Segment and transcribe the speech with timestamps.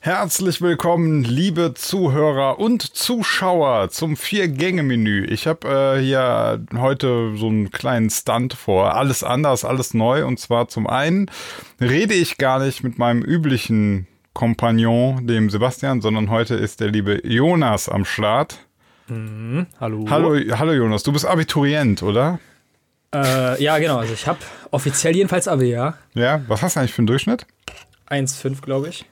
[0.00, 5.24] Herzlich willkommen, liebe Zuhörer und Zuschauer zum Vier-Gänge-Menü.
[5.26, 8.94] Ich habe äh, hier heute so einen kleinen Stunt vor.
[8.94, 10.26] Alles anders, alles neu.
[10.26, 11.30] Und zwar zum einen
[11.80, 17.26] rede ich gar nicht mit meinem üblichen Kompagnon, dem Sebastian, sondern heute ist der liebe
[17.26, 18.58] Jonas am Start.
[19.08, 20.06] Mhm, hallo.
[20.08, 22.38] Hallo, hallo Jonas, du bist Abiturient, oder?
[23.12, 23.98] Äh, ja, genau.
[23.98, 24.38] Also ich habe
[24.70, 25.94] offiziell jedenfalls Abi, ja.
[26.14, 27.44] Ja, was hast du eigentlich für einen Durchschnitt?
[28.08, 29.04] 1,5, glaube ich.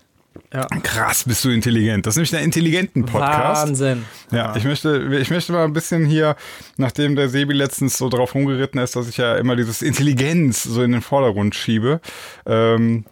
[0.53, 0.67] Ja.
[0.83, 2.07] Krass, bist du intelligent.
[2.07, 3.69] Das ist nämlich der intelligenten Podcast.
[3.69, 4.05] Wahnsinn.
[4.31, 6.37] Ja, ich möchte, ich möchte mal ein bisschen hier,
[6.77, 10.83] nachdem der Sebi letztens so drauf rumgeritten ist, dass ich ja immer dieses Intelligenz so
[10.83, 12.01] in den Vordergrund schiebe.
[12.47, 13.05] Ähm,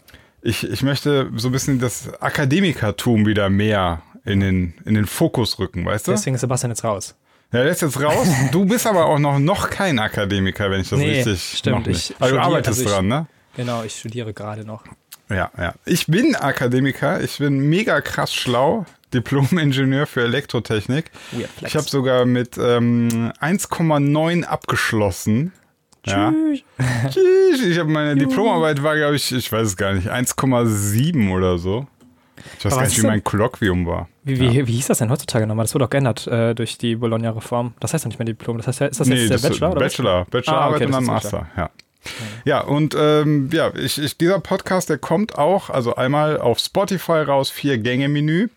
[0.42, 5.58] ich, ich möchte so ein bisschen das Akademikertum wieder mehr in den, in den Fokus
[5.58, 6.12] rücken, weißt du?
[6.12, 7.14] Deswegen ist Sebastian jetzt raus.
[7.52, 8.26] Ja, der ist jetzt raus.
[8.50, 11.78] Du bist aber auch noch, noch kein Akademiker, wenn ich das Nee, richtig stimmt.
[11.80, 12.10] noch nicht.
[12.10, 13.26] Ich Aber du studiere- arbeitest also ich- dran, ne?
[13.56, 14.84] Genau, ich studiere gerade noch.
[15.28, 15.74] Ja, ja.
[15.84, 17.20] Ich bin Akademiker.
[17.20, 18.84] Ich bin mega krass schlau.
[19.14, 21.10] Diplom-Ingenieur für Elektrotechnik.
[21.64, 25.52] Ich habe sogar mit ähm, 1,9 abgeschlossen.
[26.04, 26.32] Ja.
[26.32, 26.62] Tschüss.
[27.66, 31.86] Ich habe meine Diplomarbeit war, glaube ich, ich weiß es gar nicht, 1,7 oder so.
[32.58, 34.08] Ich weiß Aber gar nicht, wie mein Kolloquium war.
[34.24, 35.64] Wie, wie, wie hieß das denn heutzutage nochmal?
[35.64, 37.74] Das wurde auch geändert äh, durch die Bologna-Reform.
[37.80, 38.58] Das heißt ja nicht mehr Diplom.
[38.58, 39.70] Das heißt, ja- ist das jetzt der das ist Bachelor?
[39.70, 39.80] Oder?
[39.80, 40.24] Bachelor.
[40.26, 41.70] Bachelorarbeit Ah, okay, und dann Master, ja.
[42.44, 47.22] Ja, und ähm, ja, ich, ich, dieser Podcast, der kommt auch, also einmal auf Spotify
[47.22, 48.48] raus, vier Gänge-Menü.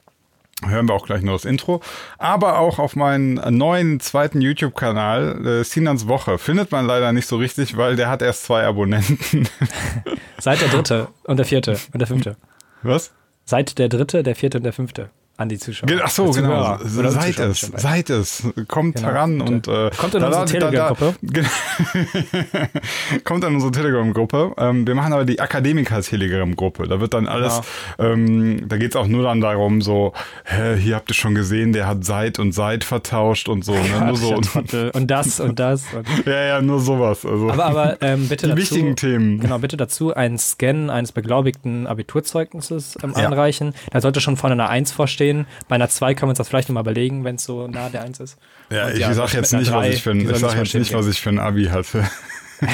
[0.67, 1.81] Hören wir auch gleich noch das Intro.
[2.17, 6.38] Aber auch auf meinen neuen zweiten YouTube-Kanal, äh, Sinans Woche.
[6.38, 9.47] Findet man leider nicht so richtig, weil der hat erst zwei Abonnenten.
[10.38, 12.36] Seit der dritte und der vierte und der fünfte.
[12.83, 13.14] Was?
[13.45, 15.09] Seit der dritte, der vierte und der fünfte.
[15.40, 15.90] An die Zuschauer.
[16.04, 16.78] Ach so, genau.
[16.84, 18.44] Seid es, seid es.
[18.68, 19.52] Kommt Genau, heran bitte.
[19.54, 21.16] und äh, Kommt in da- unsere Telegram-Gruppe.
[23.23, 24.54] Kommt in unsere Telegram-Gruppe.
[24.58, 26.90] Ähm, wir machen aber die Akademiker-Telegram-Gruppe.
[26.90, 27.62] Da wird dann alles,
[27.98, 28.10] Genau.
[28.12, 30.12] ähm, da geht's auch nur dann darum, so,
[30.44, 33.72] hä, hier habt ihr schon gesehen, der hat Seit und Seit vertauscht und so.
[33.73, 34.08] Ne?
[34.08, 34.42] Nur so.
[34.42, 34.92] Trottel.
[34.94, 35.84] Und das und das.
[35.94, 37.26] Und ja, ja, nur sowas.
[37.26, 39.39] Also aber aber ähm, bitte die dazu, wichtigen Themen.
[39.39, 43.27] Genau, bitte dazu einen Scan eines beglaubigten Abiturzeugnisses ähm, Ja.
[43.27, 43.73] einreichen.
[43.92, 45.29] Da sollte schon vorne eine 1 vorstehen.
[45.67, 48.04] Bei einer 2 können wir uns das vielleicht nochmal überlegen, wenn es so nah der
[48.04, 48.38] 1 ist.
[48.70, 50.73] Ja, Und ich ja, sag jetzt nicht, was drei, ich für ein, ich sag jetzt
[50.76, 52.04] nicht, was ich für ein Abi hatte.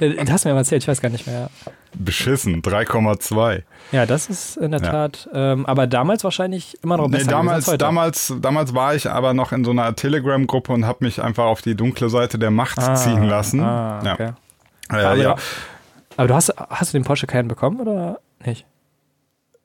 [0.00, 1.50] Das hast du mir mal erzählt, ich weiß gar nicht mehr.
[1.94, 3.62] Beschissen, 3,2.
[3.92, 4.90] Ja, das ist in der Ja.
[4.90, 7.78] Tat, ähm, aber damals wahrscheinlich immer noch Nee, besser damals, gewesen als heute.
[7.78, 11.62] damals, damals war ich aber noch in so einer Telegram-Gruppe und habe mich einfach auf
[11.62, 13.60] die dunkle Seite der Macht Ah, ziehen lassen.
[13.60, 14.12] Ah, Ja.
[14.14, 14.32] okay.
[14.90, 15.36] Äh, aber, ja.
[16.16, 18.66] aber du hast, hast du den Porsche Cayenne bekommen oder nicht?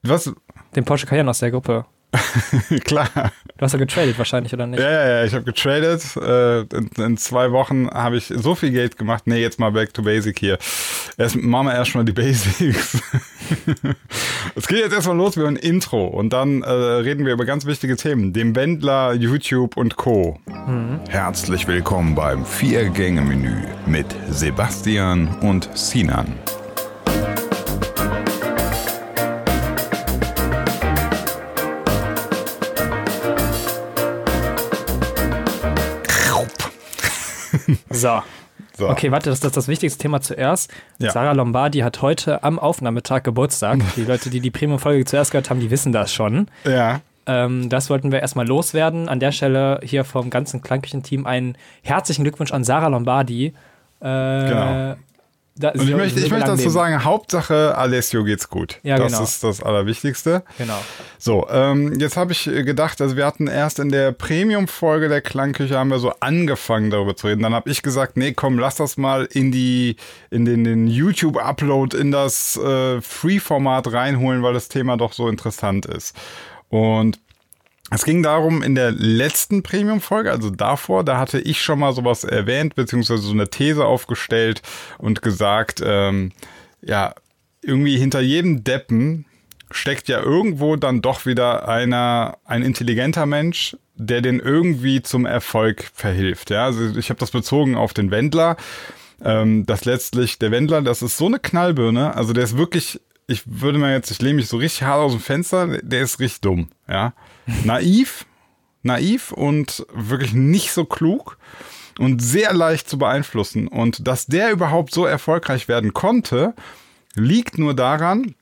[0.03, 0.31] Was?
[0.75, 1.85] Den Porsche Cayenne aus der Gruppe.
[2.83, 3.09] Klar.
[3.57, 4.79] Du hast ja getradet wahrscheinlich, oder nicht?
[4.79, 6.03] Ja, ja, ja, ich habe getradet.
[6.17, 9.23] Äh, in, in zwei Wochen habe ich so viel Geld gemacht.
[9.25, 10.57] Nee, jetzt mal back to basic hier.
[11.17, 13.01] Erst machen wir erstmal die Basics.
[14.55, 17.65] es geht jetzt erstmal los mit einem Intro und dann äh, reden wir über ganz
[17.65, 18.33] wichtige Themen.
[18.33, 20.39] Dem Wendler, YouTube und Co.
[21.09, 26.35] Herzlich willkommen beim Vier-Gänge-Menü mit Sebastian und Sinan.
[37.89, 38.21] So.
[38.77, 38.89] So.
[38.89, 40.71] Okay, warte, das, das ist das wichtigste Thema zuerst.
[40.97, 41.11] Ja.
[41.11, 43.79] Sarah Lombardi hat heute am Aufnahmetag Geburtstag.
[43.95, 46.47] Die Leute, die die Premium-Folge zuerst gehört haben, die wissen das schon.
[46.65, 47.01] Ja.
[47.27, 49.09] Ähm, das wollten wir erstmal loswerden.
[49.09, 53.47] An der Stelle hier vom ganzen Klankischen-Team einen herzlichen Glückwunsch an Sarah Lombardi.
[53.47, 53.53] Äh,
[54.01, 54.95] Genau.
[55.61, 58.79] Und ich möchte, ich möchte dazu sagen, Hauptsache Alessio geht's gut.
[58.81, 59.23] Ja, das genau.
[59.23, 60.43] ist das Allerwichtigste.
[60.57, 60.79] Genau.
[61.19, 65.77] So, ähm, jetzt habe ich gedacht, also wir hatten erst in der Premium-Folge der Klangküche
[65.77, 67.43] haben wir so angefangen darüber zu reden.
[67.43, 69.97] Dann habe ich gesagt, nee, komm, lass das mal in die,
[70.31, 75.85] in den, den YouTube-Upload, in das äh, Free-Format reinholen, weil das Thema doch so interessant
[75.85, 76.15] ist.
[76.69, 77.19] Und
[77.95, 82.23] es ging darum, in der letzten Premium-Folge, also davor, da hatte ich schon mal sowas
[82.23, 84.61] erwähnt, beziehungsweise so eine These aufgestellt
[84.97, 86.31] und gesagt, ähm,
[86.81, 87.13] ja,
[87.61, 89.25] irgendwie hinter jedem Deppen
[89.71, 95.89] steckt ja irgendwo dann doch wieder einer, ein intelligenter Mensch, der den irgendwie zum Erfolg
[95.93, 96.49] verhilft.
[96.49, 98.57] Ja, also ich habe das bezogen auf den Wendler.
[99.23, 103.43] Ähm, das letztlich, der Wendler, das ist so eine Knallbirne, also der ist wirklich, ich
[103.45, 106.41] würde mal jetzt, ich lehne mich so richtig hart aus dem Fenster, der ist richtig
[106.41, 107.13] dumm, ja.
[107.63, 108.25] Naiv,
[108.81, 111.37] naiv und wirklich nicht so klug
[111.99, 113.67] und sehr leicht zu beeinflussen.
[113.67, 116.53] Und dass der überhaupt so erfolgreich werden konnte,
[117.15, 118.35] liegt nur daran,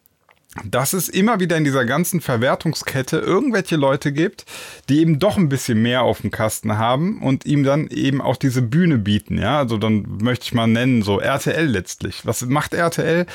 [0.65, 4.45] dass es immer wieder in dieser ganzen Verwertungskette irgendwelche Leute gibt,
[4.89, 8.35] die eben doch ein bisschen mehr auf dem Kasten haben und ihm dann eben auch
[8.35, 9.37] diese Bühne bieten.
[9.37, 12.25] Ja, also dann möchte ich mal nennen, so RTL letztlich.
[12.25, 13.27] Was macht RTL?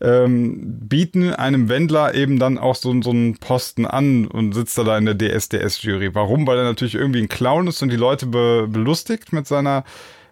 [0.00, 4.84] Ähm, bieten einem Wendler eben dann auch so, so einen Posten an und sitzt da,
[4.84, 6.14] da in der DSDS-Jury.
[6.14, 6.46] Warum?
[6.46, 9.84] Weil er natürlich irgendwie ein Clown ist und die Leute be belustigt mit seiner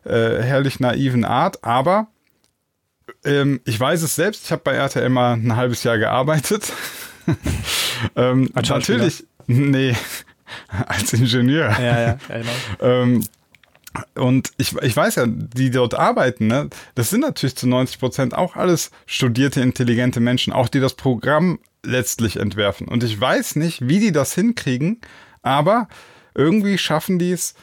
[0.04, 1.64] äh, herrlich naiven Art.
[1.64, 2.08] Aber
[3.24, 6.72] ähm, ich weiß es selbst, ich habe bei RTL mal ein halbes Jahr gearbeitet.
[8.16, 9.94] ähm, natürlich, nee,
[10.86, 11.76] als Ingenieur.
[11.78, 12.50] Ja, ja, genau.
[12.80, 13.24] ähm,
[14.14, 18.34] und ich, ich weiß ja, die dort arbeiten, ne, das sind natürlich zu 90 Prozent
[18.34, 22.88] auch alles studierte, intelligente Menschen, auch die das Programm letztlich entwerfen.
[22.88, 25.00] Und ich weiß nicht, wie die das hinkriegen,
[25.42, 25.88] aber
[26.34, 27.54] irgendwie schaffen die es,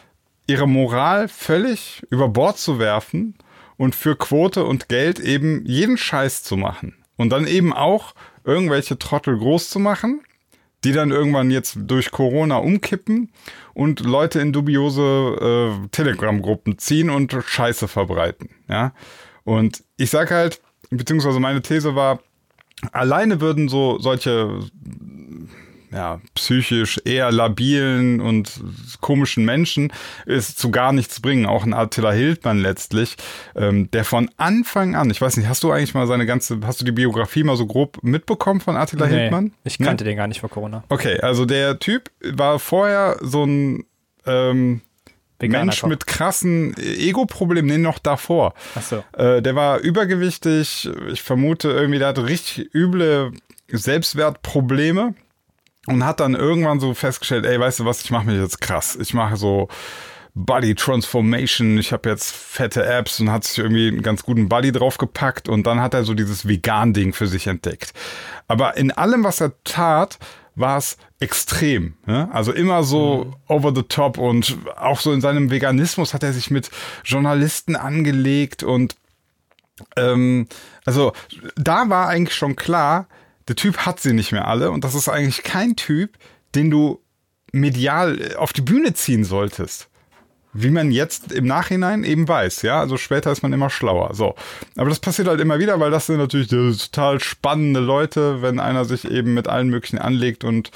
[0.47, 3.35] ihre Moral völlig über Bord zu werfen
[3.77, 6.95] und für Quote und Geld eben jeden Scheiß zu machen.
[7.17, 8.13] Und dann eben auch
[8.43, 10.21] irgendwelche Trottel groß zu machen
[10.85, 13.31] die dann irgendwann jetzt durch Corona umkippen
[13.73, 15.01] und Leute in dubiose
[15.81, 18.49] äh, Telegram-Gruppen ziehen und Scheiße verbreiten.
[18.69, 18.93] Ja.
[19.43, 20.61] Und ich sag halt,
[20.91, 22.19] beziehungsweise meine These war,
[22.91, 24.59] alleine würden so solche
[25.95, 28.59] ja, psychisch eher labilen und
[28.99, 29.93] komischen Menschen
[30.25, 31.45] es zu gar nichts bringen.
[31.45, 33.15] Auch ein Attila Hildmann letztlich,
[33.55, 36.81] ähm, der von Anfang an, ich weiß nicht, hast du eigentlich mal seine ganze, hast
[36.81, 39.53] du die Biografie mal so grob mitbekommen von Attila nee, Hildmann?
[39.63, 40.11] Ich kannte nee?
[40.11, 40.83] den gar nicht vor Corona.
[40.89, 43.85] Okay, also der Typ war vorher so ein
[44.25, 44.81] ähm,
[45.39, 45.87] Mensch einfach.
[45.87, 48.53] mit krassen Ego-Problemen, nee, noch davor.
[48.75, 49.03] Ach so.
[49.17, 53.31] Äh, der war übergewichtig, ich vermute irgendwie, der hatte richtig üble
[53.69, 55.15] Selbstwertprobleme
[55.87, 58.97] und hat dann irgendwann so festgestellt, ey, weißt du was, ich mache mich jetzt krass.
[58.99, 59.67] Ich mache so
[60.33, 64.73] Body Transformation, ich habe jetzt fette Apps und hat sich irgendwie einen ganz guten Body
[64.73, 67.93] draufgepackt und dann hat er so dieses Vegan-Ding für sich entdeckt.
[68.47, 70.19] Aber in allem, was er tat,
[70.55, 71.95] war es extrem.
[72.05, 72.29] Ne?
[72.33, 73.33] Also immer so mhm.
[73.47, 76.69] over the top und auch so in seinem Veganismus hat er sich mit
[77.03, 78.95] Journalisten angelegt und
[79.95, 80.47] ähm,
[80.85, 81.13] also
[81.55, 83.07] da war eigentlich schon klar,
[83.47, 86.17] der Typ hat sie nicht mehr alle und das ist eigentlich kein Typ,
[86.55, 87.01] den du
[87.51, 89.89] medial äh, auf die Bühne ziehen solltest.
[90.57, 92.79] Wie man jetzt im Nachhinein eben weiß, ja.
[92.79, 94.13] Also später ist man immer schlauer.
[94.13, 94.35] So.
[94.77, 98.85] Aber das passiert halt immer wieder, weil das sind natürlich total spannende Leute, wenn einer
[98.85, 100.71] sich eben mit allen möglichen anlegt und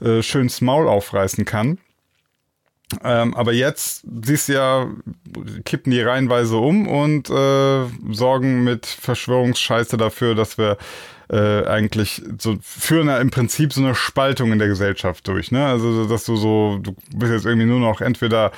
[0.00, 1.78] äh, schöns Maul aufreißen kann.
[3.04, 4.90] Ähm, aber jetzt, siehst du ja,
[5.64, 10.76] kippen die reihenweise um und äh, sorgen mit Verschwörungsscheiße dafür, dass wir
[11.30, 15.66] äh, eigentlich so führen ja im Prinzip so eine Spaltung in der Gesellschaft durch, ne?
[15.66, 18.50] Also dass du so, du bist jetzt irgendwie nur noch entweder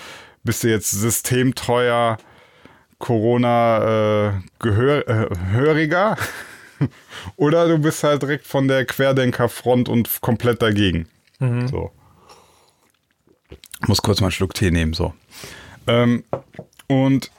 [0.42, 2.18] bist du jetzt systemtreuer
[2.98, 6.16] Corona äh, äh,
[7.36, 11.08] oder du bist halt direkt von der Querdenkerfront und komplett dagegen.
[11.40, 11.68] Mhm.
[11.68, 11.90] So.
[13.86, 15.12] Muss kurz mal einen Schluck Tee nehmen, so.
[15.86, 16.24] Ähm,
[16.86, 17.30] und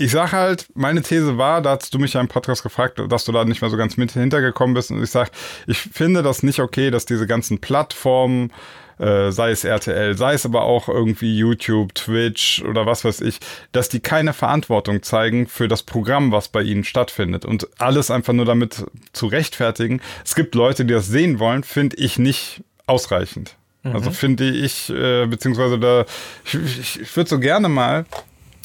[0.00, 3.26] ich sage halt, meine These war, da hast du mich ja im Podcast gefragt, dass
[3.26, 4.90] du da nicht mehr so ganz mit hintergekommen bist.
[4.90, 5.30] Und ich sage,
[5.66, 8.50] ich finde das nicht okay, dass diese ganzen Plattformen,
[8.98, 13.40] äh, sei es RTL, sei es aber auch irgendwie YouTube, Twitch oder was weiß ich,
[13.72, 17.44] dass die keine Verantwortung zeigen für das Programm, was bei ihnen stattfindet.
[17.44, 20.00] Und alles einfach nur damit zu rechtfertigen.
[20.24, 23.54] Es gibt Leute, die das sehen wollen, finde ich nicht ausreichend.
[23.82, 24.14] Also mhm.
[24.14, 26.04] Finde ich, äh, beziehungsweise da,
[26.44, 28.06] ich, ich, ich würde so gerne mal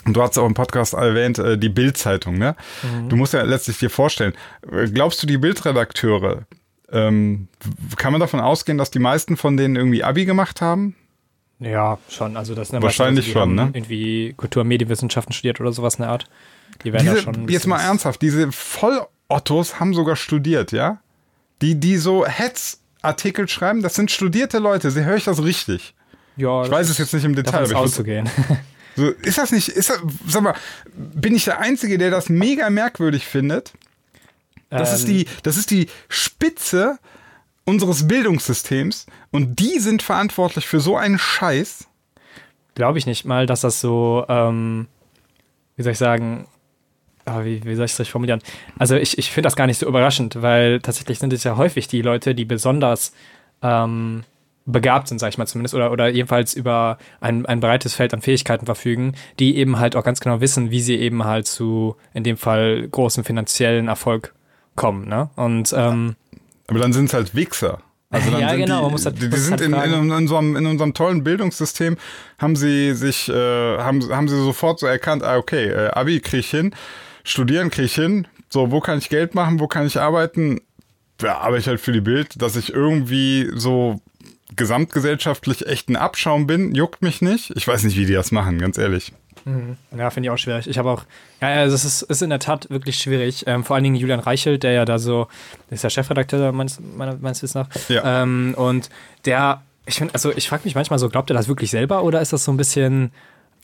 [0.05, 2.55] Du hast auch im Podcast erwähnt, äh, die Bild-Zeitung, ne?
[2.83, 3.09] Mhm.
[3.09, 4.33] Du musst ja letztlich dir vorstellen,
[4.71, 6.45] äh, glaubst du, die Bildredakteure,
[6.91, 7.47] ähm,
[7.97, 10.95] kann man davon ausgehen, dass die meisten von denen irgendwie Abi gemacht haben?
[11.59, 12.37] Ja, schon.
[12.37, 13.69] Also das sind wahrscheinlich schon, ne?
[13.73, 16.29] Irgendwie Kultur- und Medienwissenschaften studiert oder sowas in der Art.
[16.83, 17.47] Die werden diese, da schon.
[17.47, 20.99] Jetzt mal ernsthaft, diese Vollottos haben sogar studiert, ja?
[21.61, 24.91] Die, die so Hetzartikel schreiben, das sind studierte Leute.
[24.91, 25.95] Sie höre ich das richtig?
[26.35, 26.65] Ja.
[26.65, 27.61] Ich weiß es jetzt nicht im Detail.
[27.61, 28.29] Davon aber auszugehen.
[28.95, 30.55] So, ist das nicht, ist das, sag mal,
[30.93, 33.73] bin ich der Einzige, der das mega merkwürdig findet?
[34.69, 34.95] Das ähm.
[34.95, 36.97] ist die, das ist die Spitze
[37.65, 41.87] unseres Bildungssystems und die sind verantwortlich für so einen Scheiß.
[42.75, 44.87] Glaube ich nicht mal, dass das so, ähm,
[45.75, 46.47] wie soll ich sagen,
[47.25, 48.41] oh, wie, wie soll ich es richtig formulieren?
[48.77, 51.87] Also ich, ich finde das gar nicht so überraschend, weil tatsächlich sind es ja häufig
[51.87, 53.13] die Leute, die besonders
[53.61, 54.23] ähm,
[54.65, 58.21] begabt sind, sag ich mal zumindest, oder, oder jedenfalls über ein, ein breites Feld an
[58.21, 62.23] Fähigkeiten verfügen, die eben halt auch ganz genau wissen, wie sie eben halt zu, in
[62.23, 64.33] dem Fall, großem finanziellen Erfolg
[64.75, 65.07] kommen.
[65.07, 65.29] Ne?
[65.35, 66.15] Und, ähm,
[66.67, 67.79] Aber dann sind es halt Wichser.
[68.09, 68.77] Also dann ja, sind genau.
[68.77, 71.23] Die, man muss halt, die, die sind halt in, in, in, unserem, in unserem tollen
[71.23, 71.97] Bildungssystem,
[72.39, 76.39] haben sie sich, äh, haben, haben sie sofort so erkannt, ah, okay, äh, Abi kriege
[76.39, 76.73] ich hin,
[77.23, 80.61] studieren kriege ich hin, so, wo kann ich Geld machen, wo kann ich arbeiten?
[81.21, 84.01] Ja, arbeite ich halt für die Bild, dass ich irgendwie so
[84.55, 87.51] gesamtgesellschaftlich echt ein Abschaum bin, juckt mich nicht.
[87.55, 89.13] Ich weiß nicht, wie die das machen, ganz ehrlich.
[89.45, 89.77] Mhm.
[89.95, 90.67] Ja, finde ich auch schwierig.
[90.67, 91.03] Ich habe auch,
[91.41, 93.43] ja, also es ist, ist in der Tat wirklich schwierig.
[93.47, 95.27] Ähm, vor allen Dingen Julian Reichelt, der ja da so,
[95.69, 97.69] der ist ja Chefredakteur meines, meines Wissens nach.
[97.89, 98.23] Ja.
[98.23, 98.89] Ähm, und
[99.25, 102.21] der, ich finde, also ich frage mich manchmal so, glaubt er das wirklich selber oder
[102.21, 103.11] ist das so ein bisschen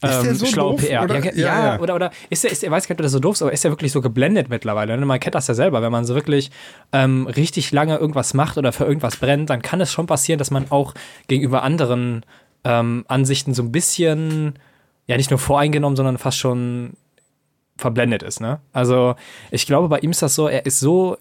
[0.03, 1.03] ist ähm, so schlaue doof, PR.
[1.03, 1.23] Oder?
[1.25, 3.19] Ja, ja, ja, oder, oder ist er, ist er, weiß gar nicht, ob das so
[3.19, 4.97] doof ist, aber ist er wirklich so geblendet mittlerweile?
[4.97, 5.05] Ne?
[5.05, 6.51] Man kennt das ja selber, wenn man so wirklich
[6.91, 10.51] ähm, richtig lange irgendwas macht oder für irgendwas brennt, dann kann es schon passieren, dass
[10.51, 10.93] man auch
[11.27, 12.25] gegenüber anderen
[12.63, 14.53] ähm, Ansichten so ein bisschen,
[15.07, 16.93] ja, nicht nur voreingenommen, sondern fast schon
[17.77, 18.41] verblendet ist.
[18.41, 18.59] Ne?
[18.73, 19.15] Also
[19.51, 21.17] ich glaube, bei ihm ist das so, er ist so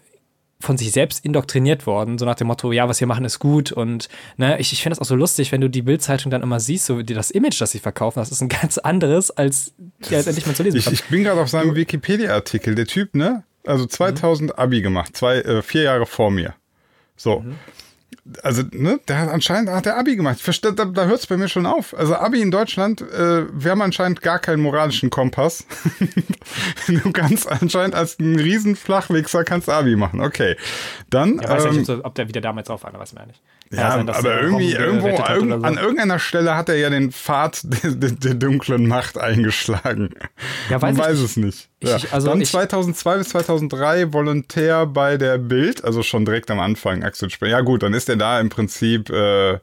[0.61, 3.71] von sich selbst indoktriniert worden, so nach dem Motto, ja, was wir machen ist gut
[3.71, 6.59] und ne, ich, ich finde das auch so lustig, wenn du die Bildzeitung dann immer
[6.59, 10.15] siehst, so die, das Image, das sie verkaufen, das ist ein ganz anderes, als die
[10.15, 13.43] halt endlich mal zu lesen Ich, ich bin gerade auf seinem Wikipedia-Artikel, der Typ, ne,
[13.65, 14.55] also 2000 mhm.
[14.55, 16.55] Abi gemacht, zwei, äh, vier Jahre vor mir.
[17.17, 17.41] So.
[17.41, 17.55] Mhm
[18.43, 20.39] also, ne, der hat anscheinend hat der Abi gemacht.
[20.61, 21.97] Da, da hört es bei mir schon auf.
[21.97, 25.65] Also Abi in Deutschland, äh, wir haben anscheinend gar keinen moralischen Kompass.
[26.87, 30.21] du kannst anscheinend als ein Riesenflachwichser kannst Abi machen.
[30.21, 30.55] Okay.
[31.09, 31.39] Dann.
[31.39, 33.41] Ja, weiß ähm, nicht, ob der wieder damals auf war, weiß man ja nicht.
[33.71, 35.55] Ja, sein, aber irgendwie, irgendwo, irg so.
[35.55, 40.09] an irgendeiner Stelle hat er ja den Pfad der, der, der dunklen Macht eingeschlagen.
[40.69, 41.69] Ja, weiß Man weiß es nicht.
[41.81, 41.95] Ja.
[41.95, 47.03] Ich, also Dann 2002 bis 2003 Volontär bei der Bild, also schon direkt am Anfang
[47.03, 47.51] Axel Springer.
[47.51, 49.59] Ja gut, dann ist er da im Prinzip äh,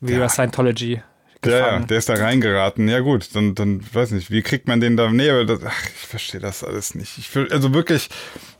[0.00, 1.00] wie ja, Scientology.
[1.44, 2.88] Ja, ja, der ist da reingeraten.
[2.88, 5.46] Ja gut, dann, dann weiß nicht, wie kriegt man den da näher?
[5.64, 7.18] ach, ich verstehe das alles nicht.
[7.18, 8.08] Ich will, also wirklich,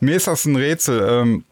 [0.01, 1.07] mir ist das ein Rätsel.
[1.09, 1.45] Ähm,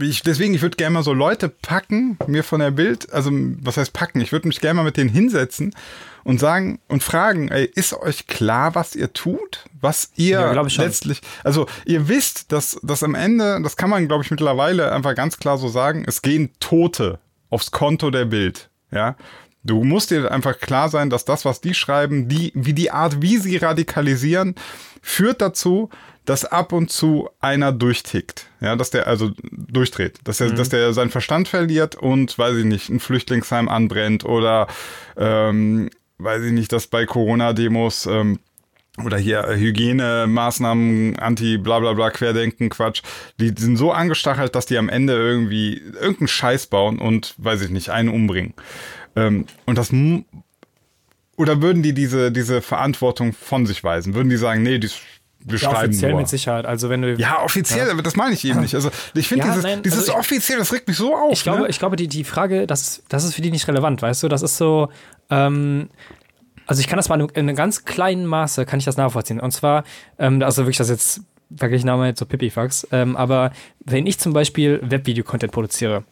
[0.00, 3.76] ich, deswegen, ich würde gerne mal so Leute packen, mir von der Bild, also was
[3.76, 4.20] heißt packen?
[4.20, 5.74] Ich würde mich gerne mal mit denen hinsetzen
[6.24, 9.64] und sagen und fragen, ey, ist euch klar, was ihr tut?
[9.80, 14.24] Was ihr ja, letztlich, also ihr wisst, dass, dass am Ende, das kann man, glaube
[14.24, 17.18] ich, mittlerweile einfach ganz klar so sagen, es gehen Tote
[17.50, 18.70] aufs Konto der Bild.
[18.90, 19.16] Ja,
[19.64, 23.20] Du musst dir einfach klar sein, dass das, was die schreiben, die, wie die Art,
[23.20, 24.54] wie sie radikalisieren,
[25.02, 25.90] führt dazu,
[26.28, 28.46] dass ab und zu einer durchtickt.
[28.60, 30.56] Ja, dass der also durchdreht, dass er, mhm.
[30.56, 34.66] dass der seinen Verstand verliert und, weiß ich nicht, ein Flüchtlingsheim anbrennt oder,
[35.16, 38.40] ähm, weiß ich nicht, dass bei Corona-Demos, ähm,
[39.02, 43.02] oder hier Hygienemaßnahmen, anti bla bla bla Querdenken, Quatsch,
[43.40, 47.70] die sind so angestachelt, dass die am Ende irgendwie irgendeinen Scheiß bauen und, weiß ich
[47.70, 48.52] nicht, einen umbringen.
[49.16, 49.92] Ähm, und das
[51.38, 54.14] oder würden die diese, diese Verantwortung von sich weisen?
[54.14, 54.90] Würden die sagen, nee, die
[55.40, 56.20] wir ja, offiziell nur.
[56.20, 56.66] mit Sicherheit.
[56.66, 57.94] Also wenn du ja offiziell, ja.
[57.94, 58.74] das meine ich eben nicht.
[58.74, 61.32] Also ich finde ja, dieses, nein, dieses also ich, offiziell, das regt mich so auf.
[61.32, 61.68] Ich glaube, ne?
[61.68, 64.28] ich glaube, die die Frage, das das ist für die nicht relevant, weißt du?
[64.28, 64.90] Das ist so.
[65.30, 65.88] Ähm,
[66.66, 69.40] also ich kann das mal in einem ganz kleinen Maße kann ich das nachvollziehen.
[69.40, 69.84] Und zwar,
[70.18, 71.22] ähm, also wirklich das jetzt
[71.56, 72.86] verglichen Name zu Pipifax.
[72.92, 73.52] Ähm, aber
[73.84, 76.04] wenn ich zum Beispiel Webvideo-Content produziere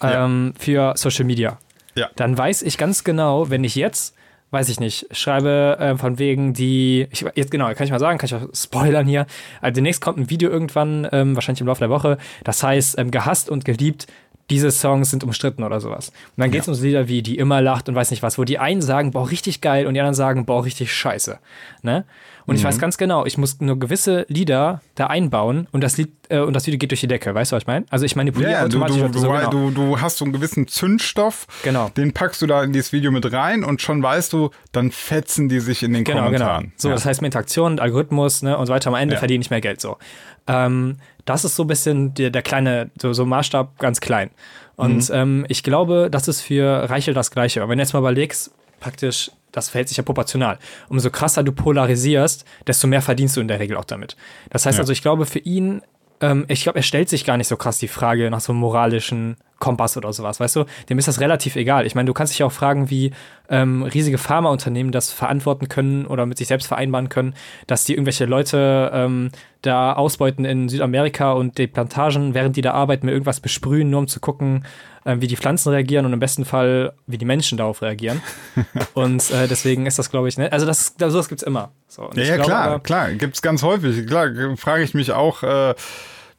[0.00, 1.58] ähm, für Social Media,
[1.96, 2.08] ja.
[2.14, 4.14] dann weiß ich ganz genau, wenn ich jetzt
[4.50, 8.18] weiß ich nicht, schreibe äh, von wegen die, ich, jetzt genau, kann ich mal sagen,
[8.18, 9.26] kann ich auch spoilern hier.
[9.60, 13.10] Also demnächst kommt ein Video irgendwann, ähm, wahrscheinlich im Laufe der Woche, das heißt ähm,
[13.10, 14.06] gehasst und geliebt,
[14.50, 16.08] diese Songs sind umstritten oder sowas.
[16.08, 16.72] Und dann geht es ja.
[16.72, 19.12] um so Lieder wie Die immer lacht und weiß nicht was, wo die einen sagen,
[19.12, 21.38] boah, richtig geil und die anderen sagen, boah, richtig scheiße.
[21.82, 22.04] Ne?
[22.46, 22.58] Und mhm.
[22.58, 26.40] ich weiß ganz genau, ich muss nur gewisse Lieder da einbauen und das Lied äh,
[26.40, 27.34] und das Video geht durch die Decke.
[27.34, 27.86] Weißt du, was ich meine?
[27.90, 28.96] Also ich manipuliere ja, automatisch.
[28.96, 29.50] Du, du, so, genau.
[29.50, 31.88] du, du, hast so einen gewissen Zündstoff, genau.
[31.90, 35.48] den packst du da in dieses Video mit rein und schon weißt du, dann fetzen
[35.48, 36.26] die sich in den genau, genau.
[36.26, 36.62] Kommentaren.
[36.64, 36.74] Genau.
[36.76, 36.94] So, ja.
[36.94, 38.88] das heißt mit Interaktion, Algorithmus ne, und so weiter.
[38.88, 39.18] Am Ende ja.
[39.18, 39.98] verdiene ich mehr Geld so.
[40.46, 44.30] Ähm, das ist so ein bisschen der, der kleine, so, so Maßstab ganz klein.
[44.76, 45.14] Und mhm.
[45.14, 47.62] ähm, ich glaube, das ist für Reichel das Gleiche.
[47.62, 50.58] Aber wenn du jetzt mal überlegst, praktisch, das verhält sich ja proportional.
[50.88, 54.16] Umso krasser du polarisierst, desto mehr verdienst du in der Regel auch damit.
[54.50, 54.82] Das heißt ja.
[54.82, 55.82] also, ich glaube, für ihn,
[56.20, 58.60] ähm, ich glaube, er stellt sich gar nicht so krass die Frage nach so einem
[58.60, 60.64] moralischen Kompass oder sowas, weißt du?
[60.88, 61.86] Dem ist das relativ egal.
[61.86, 63.12] Ich meine, du kannst dich auch fragen, wie
[63.48, 67.34] ähm, riesige Pharmaunternehmen das verantworten können oder mit sich selbst vereinbaren können,
[67.68, 69.30] dass die irgendwelche Leute ähm,
[69.62, 74.00] da ausbeuten in Südamerika und die Plantagen, während die da arbeiten, mit irgendwas besprühen, nur
[74.00, 74.64] um zu gucken,
[75.04, 78.22] äh, wie die Pflanzen reagieren und im besten Fall, wie die Menschen darauf reagieren.
[78.94, 80.50] und äh, deswegen ist das, glaube ich, ne?
[80.50, 81.70] also das, sowas gibt es immer.
[81.88, 84.06] So, ja, ja, glaube, klar, klar, gibt es ganz häufig.
[84.06, 85.74] Klar, frage ich mich auch, äh,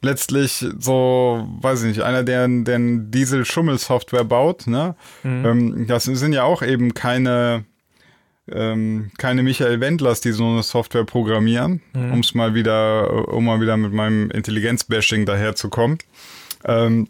[0.01, 4.95] letztlich so, weiß ich nicht, einer, der, der Diesel-Schummel-Software baut, ne?
[5.23, 5.45] Mhm.
[5.45, 7.65] Ähm, das sind ja auch eben keine,
[8.49, 12.13] ähm, keine Michael Wendlers, die so eine Software programmieren, mhm.
[12.13, 15.99] um es mal wieder, um mal wieder mit meinem Intelligenz-Bashing daherzukommen.
[16.65, 17.07] Ähm,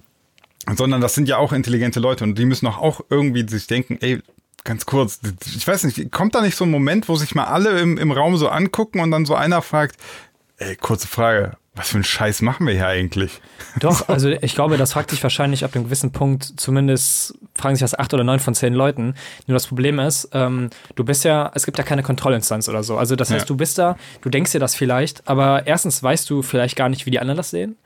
[0.75, 3.97] sondern das sind ja auch intelligente Leute und die müssen auch, auch irgendwie sich denken,
[4.01, 4.21] ey,
[4.63, 5.19] ganz kurz,
[5.55, 8.11] ich weiß nicht, kommt da nicht so ein Moment, wo sich mal alle im, im
[8.11, 9.97] Raum so angucken und dann so einer fragt,
[10.61, 13.41] ey, kurze Frage, was für einen Scheiß machen wir hier eigentlich?
[13.79, 17.81] Doch, also ich glaube, das fragt sich wahrscheinlich ab einem gewissen Punkt, zumindest fragen sich
[17.81, 19.15] das acht oder neun von zehn Leuten.
[19.47, 22.97] Nur das Problem ist, ähm, du bist ja, es gibt ja keine Kontrollinstanz oder so.
[22.97, 23.47] Also das heißt, Ja.
[23.47, 27.05] du bist da, du denkst dir das vielleicht, aber erstens weißt du vielleicht gar nicht,
[27.05, 27.77] wie die anderen das sehen.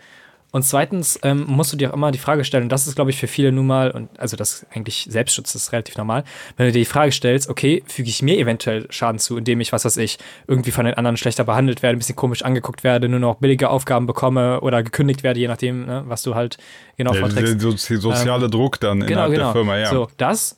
[0.55, 3.09] Und zweitens ähm, musst du dir auch immer die Frage stellen, und das ist, glaube
[3.09, 6.23] ich, für viele nun mal, und also das ist eigentlich Selbstschutz ist relativ normal,
[6.55, 9.73] wenn du dir die Frage stellst, okay, füge ich mir eventuell Schaden zu, indem ich,
[9.73, 13.09] was weiß ich, irgendwie von den anderen schlechter behandelt werde, ein bisschen komisch angeguckt werde,
[13.09, 16.57] nur noch billige Aufgaben bekomme oder gekündigt werde, je nachdem, ne, was du halt
[16.95, 17.61] genau Der, vorträgst.
[17.61, 19.43] der sozi- soziale Druck dann Genau, innerhalb genau.
[19.47, 19.89] der Firma, ja.
[19.89, 20.57] So, das.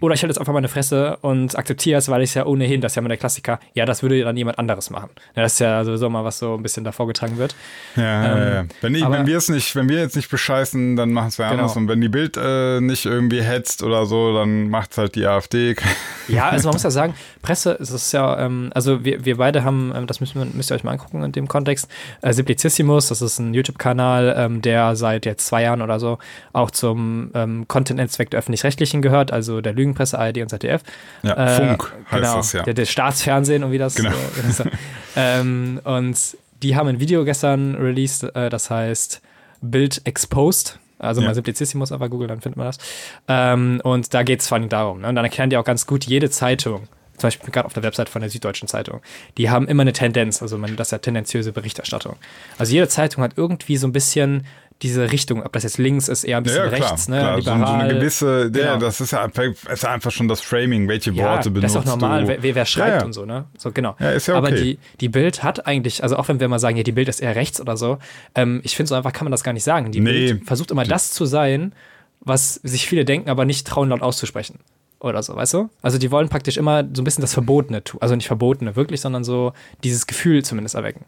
[0.00, 2.80] Oder ich halte jetzt einfach meine Fresse und akzeptiere es, weil ich es ja ohnehin,
[2.80, 5.10] das ist ja immer der Klassiker, ja, das würde dann jemand anderes machen.
[5.36, 7.54] Ja, das ist ja sowieso mal, was so ein bisschen davor getragen wird.
[7.96, 8.64] Ja, ja, ja.
[8.80, 11.28] Wenn, ich, Ähm, aber- wenn wir es nicht, wenn wir jetzt nicht bescheißen, dann machen
[11.28, 11.62] es wer Genau.
[11.62, 11.76] anders.
[11.76, 15.26] Und wenn die Bild äh, nicht irgendwie hetzt oder so, dann macht es halt die
[15.26, 15.76] AfD.
[16.28, 19.64] Ja, also man muss ja sagen, Presse, es ist ja, ähm, also wir, wir beide
[19.64, 21.88] haben, ähm, das müssen wir, müsst ihr euch mal angucken in dem Kontext,
[22.22, 26.18] äh, Simplicissimus, das ist ein YouTube-Kanal, ähm, der seit jetzt zwei Jahren oder so
[26.52, 30.82] auch zum ähm, Content-Netzwerk der Öffentlich-Rechtlichen gehört, also der Lügenpresse, ARD und ZDF.
[31.22, 32.62] Ja, Äh, Funk heißt genau, das ja.
[32.62, 33.94] Der, der Staatsfernsehen und wie das.
[33.94, 34.10] Genau.
[34.10, 34.70] Äh,
[35.16, 36.16] ähm, und
[36.62, 39.20] die haben ein Video gestern released, äh, das heißt
[39.60, 40.78] Bild Exposed.
[40.98, 41.28] Also Ja.
[41.28, 42.78] mal Simplicissimus aber Google, dann findet man das.
[43.26, 45.00] Ähm, und da geht es vor allem darum.
[45.00, 45.08] Ne?
[45.08, 46.88] Und dann erklären die auch ganz gut jede Zeitung.
[47.16, 49.00] Zum Beispiel gerade auf der Website von der Süddeutschen Zeitung.
[49.38, 52.16] Die haben immer eine Tendenz, also man, das ist ja tendenziöse Berichterstattung.
[52.58, 54.46] Also jede Zeitung hat irgendwie so ein bisschen
[54.82, 57.18] diese Richtung, ob das jetzt links ist, eher ein bisschen Ja, klar, rechts, ne?
[57.18, 57.36] klar.
[57.36, 57.80] So, so liberal.
[57.80, 58.76] eine gewisse, ja, Genau.
[58.78, 61.84] das ist ja einfach, ist ja einfach schon das Framing, welche Ja, Worte benutzt das
[61.84, 63.04] ist auch normal, wer, wer schreibt Ja, ja.
[63.04, 63.44] und so, ne?
[63.58, 63.94] So, genau.
[64.00, 64.62] Ja, ist ja Aber okay.
[64.62, 67.20] die, die Bild hat eigentlich, also auch wenn wir mal sagen, ja, die Bild ist
[67.20, 67.98] eher rechts oder so,
[68.34, 69.92] ähm, ich finde so einfach kann man das gar nicht sagen.
[69.92, 70.12] Die Nee.
[70.32, 71.74] Bild versucht immer das zu sein,
[72.20, 74.60] was sich viele denken, aber nicht trauen, laut auszusprechen.
[74.98, 75.70] Oder so, weißt du?
[75.80, 78.00] Also die wollen praktisch immer so ein bisschen das Verbotene tun.
[78.02, 81.06] Also nicht Verbotene wirklich, sondern so dieses Gefühl zumindest erwecken.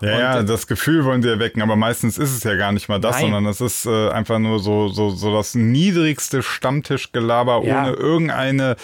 [0.00, 2.72] Ja, ja, Und, äh, das Gefühl wollen sie erwecken, aber meistens ist es ja gar
[2.72, 3.26] nicht mal das, Nein.
[3.32, 7.82] sondern es ist äh, einfach nur so, so, so das niedrigste Stammtischgelaber, Ja.
[7.82, 8.76] ohne irgendeine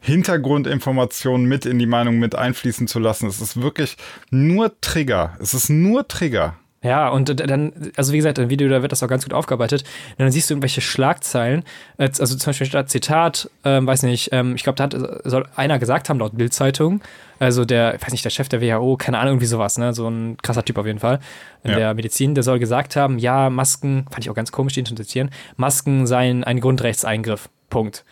[0.00, 3.26] Hintergrundinformation mit in die Meinung mit einfließen zu lassen.
[3.26, 3.96] Es ist wirklich
[4.30, 5.36] nur Trigger.
[5.40, 6.56] Es ist nur Trigger.
[6.84, 9.84] Ja, und dann, also wie gesagt, im Video, da wird das auch ganz gut aufgearbeitet.
[10.10, 11.64] Und dann siehst du irgendwelche Schlagzeilen,
[11.96, 15.78] also zum Beispiel statt Zitat, ähm, weiß nicht, ähm, ich glaube, da hat, soll einer
[15.78, 17.00] gesagt haben, laut Bild-Zeitung,
[17.38, 20.06] also der, ich weiß nicht, der Chef der WHO, keine Ahnung, irgendwie sowas, ne, so
[20.08, 21.20] ein krasser Typ auf jeden Fall,
[21.62, 21.78] in Ja.
[21.78, 24.94] der Medizin, der soll gesagt haben, ja, Masken, fand ich auch ganz komisch, den zu
[24.94, 28.04] zitieren, Masken seien ein Grundrechtseingriff, Punkt.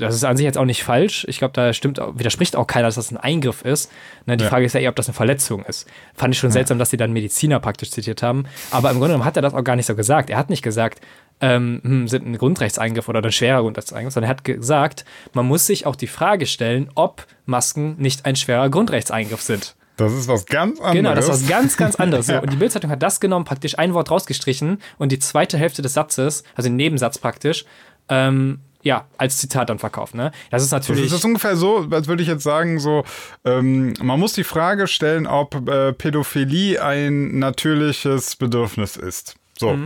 [0.00, 1.24] Das ist an sich jetzt auch nicht falsch.
[1.28, 3.90] Ich glaube, da stimmt, auch- widerspricht auch keiner, dass das ein Eingriff ist.
[4.26, 4.50] Ne, die Ja.
[4.50, 5.86] Frage ist ja eher, ob das eine Verletzung ist.
[6.14, 8.44] Fand ich schon seltsam, dass die dann Mediziner praktisch zitiert haben.
[8.70, 10.30] Aber im Grunde genommen hat er das auch gar nicht so gesagt.
[10.30, 11.00] Er hat nicht gesagt,
[11.40, 15.66] ähm, hm, sind ein Grundrechtseingriff oder ein schwerer Grundrechtseingriff, sondern er hat gesagt, man muss
[15.66, 19.74] sich auch die Frage stellen, ob Masken nicht ein schwerer Grundrechtseingriff sind.
[19.96, 20.94] Das ist was ganz anderes.
[20.96, 22.26] Genau, das ist was ganz, ganz anderes.
[22.26, 22.40] Ja.
[22.40, 25.92] Und die Bildzeitung hat das genommen, praktisch ein Wort rausgestrichen und die zweite Hälfte des
[25.94, 27.64] Satzes, also den Nebensatz praktisch,
[28.08, 30.14] ähm, ja, als Zitat dann verkauft.
[30.14, 30.32] Ne?
[30.50, 31.12] Das ist Das natürlich.
[31.12, 33.04] ist ungefähr so, als würde ich jetzt sagen, so,
[33.44, 39.36] ähm, man muss die Frage stellen, ob äh, Pädophilie ein natürliches Bedürfnis ist.
[39.58, 39.76] So.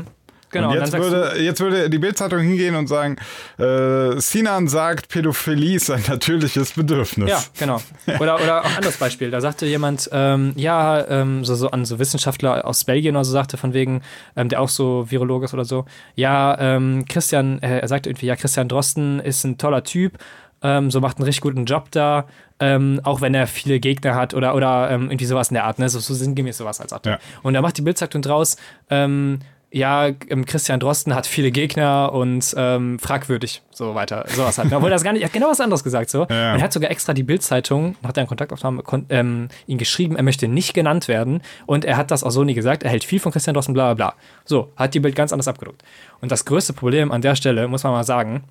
[0.55, 3.17] Genau, und und jetzt du- würde, jetzt würde die Bildzeitung hingehen und sagen,
[3.59, 7.29] äh, Sinan sagt, Pädophilie ist ein natürliches Bedürfnis.
[7.29, 7.81] Ja, genau.
[8.21, 9.31] Oder, oder auch ein anderes Beispiel.
[9.31, 13.33] Da sagte jemand, ähm, ja, ähm, so, so an so Wissenschaftler aus Belgien oder so
[13.33, 14.01] sagte, von wegen,
[14.37, 18.27] ähm, der auch so Virolog ist oder so, ja, ähm, Christian, äh, er sagte irgendwie,
[18.27, 20.19] ja, Christian Drosten ist ein toller Typ,
[20.63, 22.25] ähm, so macht einen richtig guten Job da,
[22.61, 25.79] ähm, auch wenn er viele Gegner hat oder, oder ähm, irgendwie sowas in der Art,
[25.79, 25.89] ne?
[25.89, 27.05] So, so sinngemäß sowas als Art.
[27.05, 27.19] Ja.
[27.43, 28.57] Und da macht die Bildzeitung draus,
[28.89, 29.41] ähm,
[29.75, 34.73] ja, ähm, Christian Drosten hat viele Gegner und ähm, fragwürdig, so weiter, sowas halt.
[34.73, 36.27] Obwohl das gar nicht, er hat genau was anderes gesagt, so.
[36.31, 36.53] Ja.
[36.53, 40.23] Und er hat sogar extra die Bildzeitung, nach deren Kontaktaufnahme, kon, ähm, ihn geschrieben, er
[40.23, 43.19] möchte nicht genannt werden und er hat das auch so nie gesagt, er hält viel
[43.19, 44.15] von Christian Drosten, bla bla bla.
[44.45, 45.83] So, hat die Bild ganz anders abgedruckt.
[46.21, 48.45] Und das größte Problem an der Stelle, muss man mal sagen,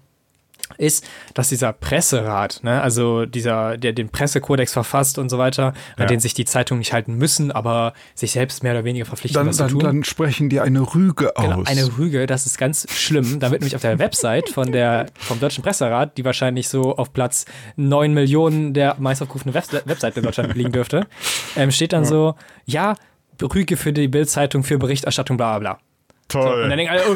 [0.78, 6.04] ist, dass dieser Presserat, ne, also dieser, der den Pressekodex verfasst und so weiter, Ja.
[6.04, 9.38] an den sich die Zeitungen nicht halten müssen, aber sich selbst mehr oder weniger verpflichten,
[9.40, 9.80] Dann, das zu dann, tun.
[9.82, 11.44] dann sprechen die eine Rüge aus.
[11.44, 13.40] Genau, eine Rüge, das ist ganz schlimm.
[13.40, 17.14] Da wird nämlich auf der Website von der, vom Deutschen Presserat, die wahrscheinlich so auf
[17.14, 17.46] Platz
[17.76, 21.08] 9 Millionen der meist Web Webseiten in Deutschland liegen dürfte,
[21.56, 22.96] ähm, steht dann so, ja,
[23.42, 25.80] Rüge für die Bildzeitung für Berichterstattung, bla bla bla.
[26.42, 26.64] Toll.
[26.64, 27.16] Und dann denken alle, oh,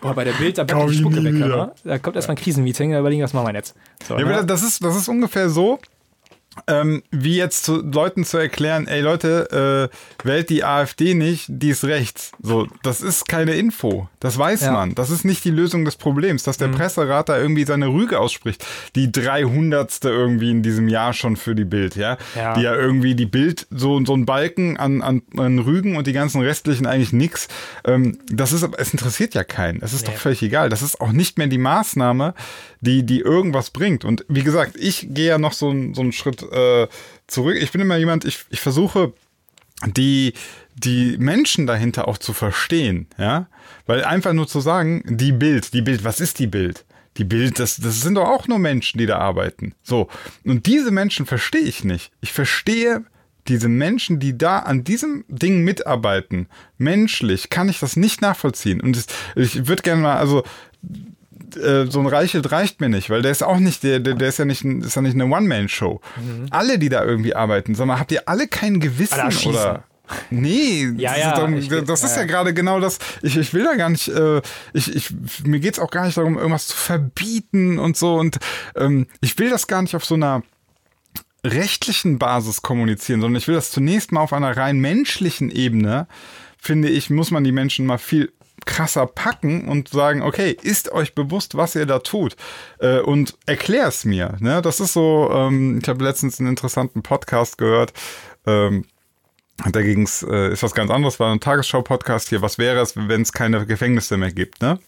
[0.00, 1.72] boah, bei der Bild, da bleibt die Spucke weg.
[1.84, 3.74] Da kommt erstmal ein Krisenmeeting, da überlegen, was machen wir jetzt.
[4.06, 4.46] So, Ja, ne?
[4.46, 5.78] das ist, das ist ungefähr so,
[6.66, 11.70] ähm, wie jetzt zu Leuten zu erklären, ey Leute, äh, wählt die AfD nicht, die
[11.70, 12.32] ist rechts.
[12.42, 14.08] So, das ist keine Info.
[14.20, 14.72] Das weiß ja.
[14.72, 14.94] man.
[14.94, 16.72] Das ist nicht die Lösung des Problems, dass der mhm.
[16.72, 18.64] Presserat da irgendwie seine Rüge ausspricht.
[18.94, 20.04] Die 300.
[20.04, 22.18] irgendwie in diesem Jahr schon für die Bild, ja?
[22.34, 22.54] ja.
[22.54, 26.12] Die ja irgendwie die Bild so, so ein Balken an, an, an Rügen und die
[26.12, 27.48] ganzen restlichen eigentlich nix.
[27.84, 29.82] Ähm, das ist, es interessiert ja keinen.
[29.82, 30.12] Es ist nee.
[30.12, 30.68] doch völlig egal.
[30.68, 32.34] Das ist auch nicht mehr die Maßnahme,
[32.80, 34.04] die, die irgendwas bringt.
[34.04, 36.88] Und wie gesagt, ich gehe ja noch so, so einen Schritt äh,
[37.26, 37.56] zurück.
[37.60, 39.12] Ich bin immer jemand, ich, ich versuche
[39.86, 40.34] die,
[40.74, 43.48] die Menschen dahinter auch zu verstehen, ja.
[43.86, 46.84] Weil einfach nur zu sagen, die Bild, die Bild, was ist die Bild?
[47.16, 49.74] Die Bild, das, das sind doch auch nur Menschen, die da arbeiten.
[49.82, 50.08] So.
[50.44, 52.12] Und diese Menschen verstehe ich nicht.
[52.20, 53.04] Ich verstehe
[53.48, 58.80] diese Menschen, die da an diesem Ding mitarbeiten, menschlich, kann ich das nicht nachvollziehen.
[58.80, 60.44] Und ich würde gerne mal, also
[61.56, 64.28] äh, so ein Reichelt reicht mir nicht, weil der ist auch nicht, der, der, der
[64.28, 66.00] ist ja nicht, ist ja nicht eine One-Man-Show.
[66.16, 66.46] Mhm.
[66.50, 69.84] Alle, die da irgendwie arbeiten, sag mal, habt ihr alle kein Gewissen oder?
[70.30, 72.98] Nee, ja, ja, das ist, dann, das ist ja, ja gerade genau das.
[73.22, 74.40] Ich, ich will da gar nicht, äh,
[74.72, 78.14] ich, ich, mir geht's auch gar nicht darum, irgendwas zu verbieten und so.
[78.14, 78.38] Und
[78.74, 80.42] ähm, ich will das gar nicht auf so einer
[81.44, 86.06] rechtlichen Basis kommunizieren, sondern ich will das zunächst mal auf einer rein menschlichen Ebene,
[86.58, 88.32] finde ich, muss man die Menschen mal viel
[88.66, 92.36] krasser packen und sagen, okay, ist euch bewusst, was ihr da tut
[92.80, 94.36] äh, und es mir.
[94.40, 94.62] Ne?
[94.62, 97.92] Das ist so, ähm, ich habe letztens einen interessanten Podcast gehört,
[98.46, 98.84] ähm,
[99.72, 103.22] da ging's, äh, ist was ganz anderes, war ein Tagesschau-Podcast hier, was wäre es, wenn
[103.22, 104.78] es keine Gefängnisse mehr gibt, ne?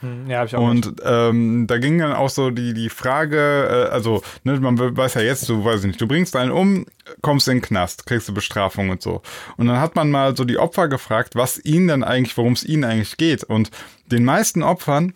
[0.00, 3.86] Hm, ja, hab ich auch Und ähm, da ging dann auch so die, die Frage,
[3.88, 6.86] äh, also, ne, man weiß ja jetzt, du weiß ich nicht, du bringst einen um,
[7.22, 9.22] kommst in den Knast, kriegst du Bestrafung und so.
[9.56, 12.64] Und dann hat man mal so die Opfer gefragt, was ihnen denn eigentlich, worum es
[12.64, 13.44] ihnen eigentlich geht.
[13.44, 13.70] Und
[14.06, 15.14] den meisten Opfern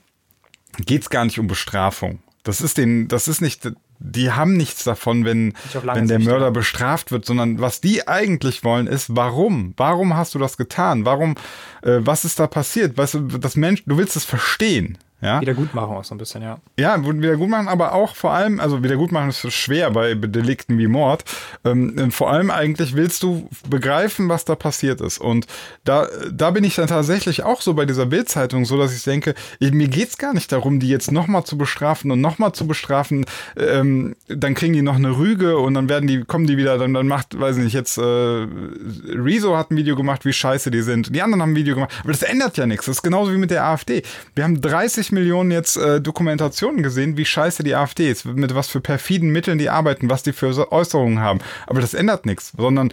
[0.86, 2.20] geht es gar nicht um Bestrafung.
[2.42, 5.52] Das ist den, das ist nicht die haben nichts davon, wenn,
[5.84, 6.50] wenn der Mörder ja.
[6.50, 9.74] bestraft wird, sondern was die eigentlich wollen, ist, warum?
[9.76, 11.04] Warum hast du das getan?
[11.04, 11.36] Warum,
[11.82, 12.96] äh, was ist da passiert?
[12.96, 14.98] Weißt du, das Mensch, du willst es verstehen.
[15.22, 15.40] Ja?
[15.40, 16.58] Wiedergutmachung auch so ein bisschen, ja.
[16.78, 21.24] Ja, Wiedergutmachen, aber auch vor allem, also Wiedergutmachen ist schwer bei Delikten wie Mord.
[21.64, 25.18] Ähm, vor allem eigentlich willst du begreifen, was da passiert ist.
[25.18, 25.46] Und
[25.84, 29.34] da, da bin ich dann tatsächlich auch so bei dieser Bildzeitung so, dass ich denke,
[29.58, 33.26] ich, mir geht's gar nicht darum, die jetzt nochmal zu bestrafen und nochmal zu bestrafen.
[33.56, 36.94] Ähm, dann kriegen die noch eine Rüge und dann werden die, kommen die wieder, dann,
[36.94, 40.82] dann macht, weiß ich nicht, jetzt äh, Rezo hat ein Video gemacht, wie scheiße die
[40.82, 41.14] sind.
[41.14, 41.92] Die anderen haben ein Video gemacht.
[42.02, 42.86] Aber das ändert ja nichts.
[42.86, 44.02] Das ist genauso wie mit der AfD.
[44.34, 48.68] Wir haben 30 Millionen jetzt äh, Dokumentationen gesehen, wie scheiße die AfD ist, mit was
[48.68, 51.40] für perfiden Mitteln die arbeiten, was die für Äußerungen haben.
[51.66, 52.92] Aber das ändert nichts, sondern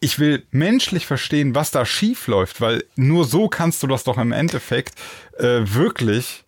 [0.00, 4.18] ich will menschlich verstehen, was da schief läuft, weil nur so kannst du das doch
[4.18, 4.94] im Endeffekt
[5.38, 6.44] äh, wirklich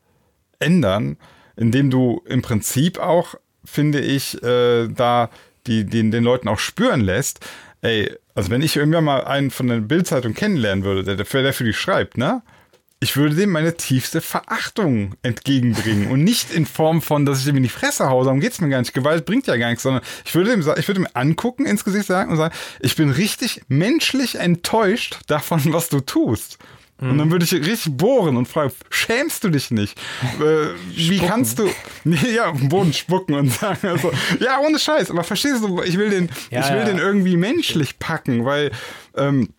[0.58, 1.16] ändern,
[1.56, 5.30] indem du im Prinzip auch, finde ich, äh, da
[5.66, 7.40] die, den, den Leuten auch spüren lässt,
[7.82, 11.64] ey, also wenn ich irgendwann mal einen von der Bildzeitung kennenlernen würde, der, der für
[11.64, 12.42] die schreibt, ne?
[13.00, 17.56] Ich würde dem meine tiefste Verachtung entgegenbringen und nicht in Form von, dass ich dem
[17.56, 18.92] in die Fresse haue, darum geht's mir gar nicht.
[18.92, 22.06] Gewalt bringt ja gar nichts, sondern ich würde dem, ich würde ihm angucken, ins Gesicht
[22.06, 26.58] sagen und sagen, ich bin richtig menschlich enttäuscht davon, was du tust.
[27.00, 29.96] Und dann würde ich richtig bohren und fragen, schämst du dich nicht?
[30.40, 31.70] Äh, wie kannst du,
[32.04, 35.96] ja, auf den Boden spucken und sagen, also, ja, ohne Scheiß, aber verstehst du, ich
[35.96, 36.84] will den, ja, ich will ja.
[36.86, 38.72] den irgendwie menschlich packen, weil,
[39.16, 39.50] ähm,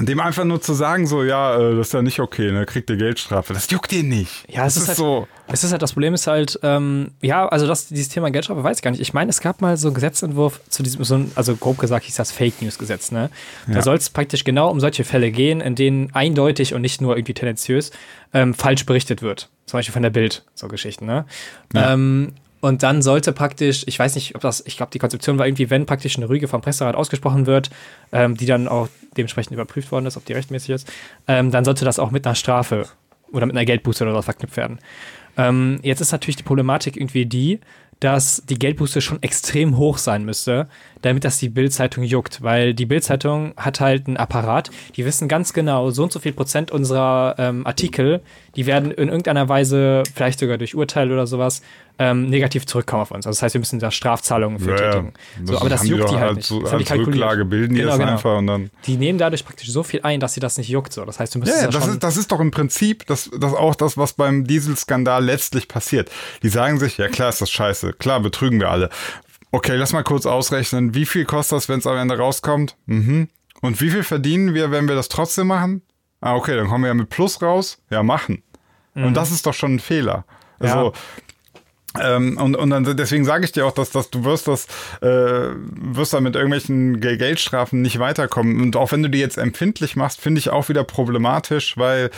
[0.00, 2.90] dem einfach nur zu sagen, so, ja, äh, das ist ja nicht okay, ne, kriegt
[2.90, 3.54] ihr Geldstrafe.
[3.54, 4.44] Das juckt ihr nicht.
[4.48, 5.28] Ja, es das ist, ist halt, so.
[5.48, 8.78] Es ist halt, das Problem ist halt, ähm, ja, also das, dieses Thema Geldstrafe weiß
[8.78, 9.00] ich gar nicht.
[9.00, 12.04] Ich meine, es gab mal so einen Gesetzentwurf zu diesem, so ein, also grob gesagt
[12.04, 13.30] hieß das Fake News Gesetz, ne?
[13.66, 13.82] Da ja.
[13.82, 17.34] soll es praktisch genau um solche Fälle gehen, in denen eindeutig und nicht nur irgendwie
[17.34, 17.90] tendenziös
[18.34, 19.48] ähm, falsch berichtet wird.
[19.64, 21.24] Zum Beispiel von der Bild, so Geschichten, ne?
[21.72, 21.94] Ja.
[21.94, 25.46] Ähm, und dann sollte praktisch, ich weiß nicht, ob das, ich glaube, die Konzeption war
[25.46, 27.70] irgendwie, wenn praktisch eine Rüge vom Presserat ausgesprochen wird,
[28.12, 30.92] ähm, die dann auch dementsprechend überprüft worden ist, ob die rechtmäßig ist,
[31.28, 32.86] ähm, dann sollte das auch mit einer Strafe
[33.32, 34.78] oder mit einer Geldbuße oder so verknüpft werden.
[35.36, 37.60] Ähm, jetzt ist natürlich die Problematik irgendwie die,
[38.00, 40.68] dass die Geldbuße schon extrem hoch sein müsste,
[41.02, 45.52] damit das die Bildzeitung juckt, weil die Bildzeitung hat halt einen Apparat, die wissen ganz
[45.52, 48.20] genau, so und so viel Prozent unserer ähm, Artikel,
[48.56, 51.62] die werden in irgendeiner Weise, vielleicht sogar durch Urteil oder sowas,
[51.98, 53.26] ähm, negativ zurückkommen auf uns.
[53.26, 55.12] Also das heißt, wir müssen da Strafzahlungen für ja, tätigen.
[55.40, 55.46] Ja.
[55.46, 56.46] So, aber das juckt die, die halt, halt nicht.
[56.46, 58.12] So, als Rücklage bilden die genau, das genau.
[58.12, 58.70] einfach und dann.
[58.86, 60.92] Die nehmen dadurch praktisch so viel ein, dass sie das nicht juckt.
[60.92, 61.04] So.
[61.04, 63.74] Das heißt, du müsstest ja, das, ist, das ist doch im Prinzip das, das auch
[63.74, 66.10] das, was beim Dieselskandal letztlich passiert.
[66.42, 68.90] Die sagen sich, ja klar ist das scheiße, klar betrügen wir alle.
[69.56, 72.76] Okay, lass mal kurz ausrechnen, wie viel kostet das, wenn es am Ende rauskommt?
[72.84, 73.28] Mhm.
[73.62, 75.80] Und wie viel verdienen wir, wenn wir das trotzdem machen?
[76.20, 77.78] Ah, okay, dann kommen wir ja mit Plus raus.
[77.88, 78.42] Ja, machen.
[78.92, 79.06] Mhm.
[79.06, 80.26] Und das ist doch schon ein Fehler.
[80.58, 80.92] Also,
[81.96, 84.66] ja Ähm, und, und dann deswegen sage ich dir auch, dass, dass du wirst das
[85.00, 85.06] äh,
[85.56, 88.60] wirst da mit irgendwelchen Geldstrafen nicht weiterkommen.
[88.60, 92.10] Und auch wenn du die jetzt empfindlich machst, finde ich auch wieder problematisch, weil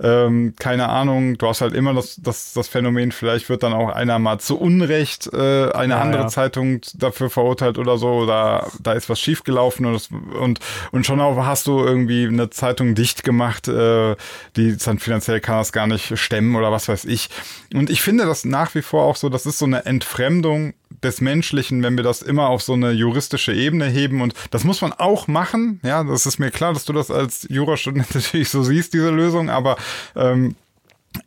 [0.00, 3.88] ähm, keine Ahnung, du hast halt immer das, das, das Phänomen, vielleicht wird dann auch
[3.88, 6.28] einer mal zu Unrecht äh, eine ja, andere ja.
[6.28, 10.08] Zeitung dafür verurteilt oder so, oder da ist was schiefgelaufen und, das,
[10.40, 10.60] und,
[10.92, 14.16] und schon auch hast du irgendwie eine Zeitung dicht gemacht, äh,
[14.56, 17.30] die dann finanziell kann das gar nicht stemmen oder was weiß ich.
[17.74, 21.20] Und ich finde das nach wie vor auch so, das ist so eine Entfremdung des
[21.20, 24.20] Menschlichen, wenn wir das immer auf so eine juristische Ebene heben.
[24.20, 25.80] Und das muss man auch machen.
[25.84, 29.50] Ja, das ist mir klar, dass du das als Jurastudent natürlich so siehst, diese Lösung.
[29.50, 29.76] Aber
[30.16, 30.56] ähm,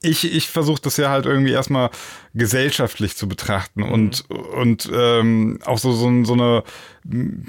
[0.02, 1.90] ich, ich versuche das ja halt irgendwie erstmal
[2.34, 3.92] gesellschaftlich zu betrachten mhm.
[3.92, 6.64] und, und ähm, auch so, so, so eine,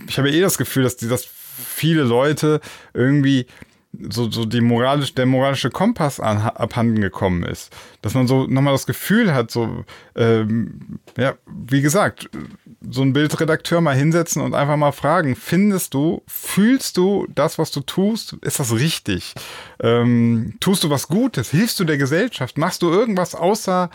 [0.09, 2.61] ich habe eh das Gefühl, dass, die, dass viele Leute
[2.95, 3.47] irgendwie
[3.93, 7.75] so, so die moralisch, der moralische Kompass an, abhanden gekommen ist.
[8.01, 9.85] Dass man so nochmal das Gefühl hat, so,
[10.17, 12.31] ähm, ja, wie gesagt,
[12.89, 17.71] so ein Bildredakteur mal hinsetzen und einfach mal fragen, findest du, fühlst du das, was
[17.71, 19.35] du tust, ist das richtig?
[19.81, 21.51] Ähm, tust du was Gutes?
[21.51, 22.57] Hilfst du der Gesellschaft?
[22.57, 23.91] Machst du irgendwas außer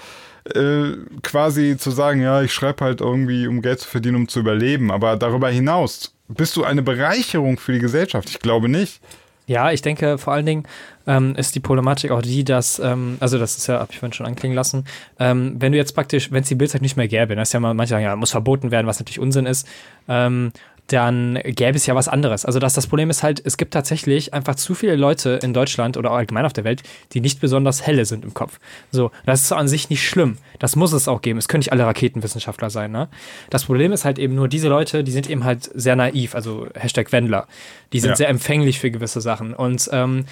[0.55, 0.91] äh,
[1.23, 4.91] quasi zu sagen, ja, ich schreibe halt irgendwie, um Geld zu verdienen, um zu überleben,
[4.91, 8.29] aber darüber hinaus, bist du eine Bereicherung für die Gesellschaft?
[8.29, 9.01] Ich glaube nicht.
[9.47, 10.63] Ja, ich denke vor allen Dingen
[11.07, 14.11] ähm, ist die Problematik auch die, dass, ähm, also das ist ja, hab ich vorhin
[14.11, 14.83] schon anklingen lassen,
[15.19, 17.61] ähm, wenn du jetzt praktisch, wenn es die Bildzeit nicht mehr gäbe, das ist ja
[17.61, 19.65] mal, manche sagen, ja, muss verboten werden, was natürlich Unsinn ist,
[20.09, 20.51] ähm,
[20.87, 22.45] dann gäbe es ja was anderes.
[22.45, 25.97] Also das, das Problem ist halt, es gibt tatsächlich einfach zu viele Leute in Deutschland
[25.97, 28.59] oder allgemein auf der Welt, die nicht besonders helle sind im Kopf.
[28.91, 30.37] So, das ist an sich nicht schlimm.
[30.59, 31.39] Das muss es auch geben.
[31.39, 32.91] Es können nicht alle Raketenwissenschaftler sein.
[32.91, 33.09] Ne?
[33.49, 36.67] Das Problem ist halt eben nur, diese Leute, die sind eben halt sehr naiv, also
[36.73, 37.47] Hashtag Wendler.
[37.93, 38.15] Die sind ja.
[38.15, 39.53] sehr empfänglich für gewisse Sachen.
[39.53, 40.25] Und ähm,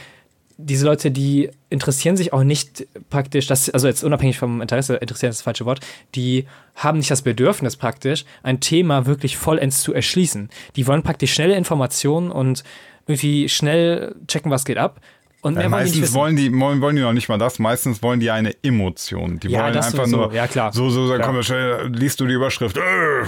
[0.58, 5.30] diese Leute, die interessieren sich auch nicht praktisch, das, also jetzt unabhängig vom Interesse, interessieren
[5.30, 5.82] ist das falsche Wort,
[6.16, 10.50] die haben nicht das Bedürfnis praktisch, ein Thema wirklich vollends zu erschließen.
[10.76, 12.64] Die wollen praktisch schnelle Informationen und
[13.08, 15.02] irgendwie schnell checken, was geht ab.
[15.46, 18.56] Und ja, meistens wollen die, wollen, die noch nicht mal das, meistens wollen die eine
[18.64, 19.40] Emotion.
[19.40, 20.74] Die ja, wollen einfach nur, ja, klar.
[20.74, 22.82] so, so, dann komm, schnell, liest du die Überschrift, äh,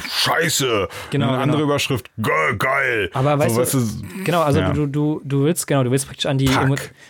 [0.09, 0.87] scheiße.
[1.11, 1.25] Genau.
[1.27, 1.43] Und eine genau.
[1.43, 3.11] andere Überschrift, geil, geil.
[3.13, 4.73] Aber weißt, so, du, weißt du, genau, also ja.
[4.73, 6.49] du, du, du willst, genau, du willst praktisch an die,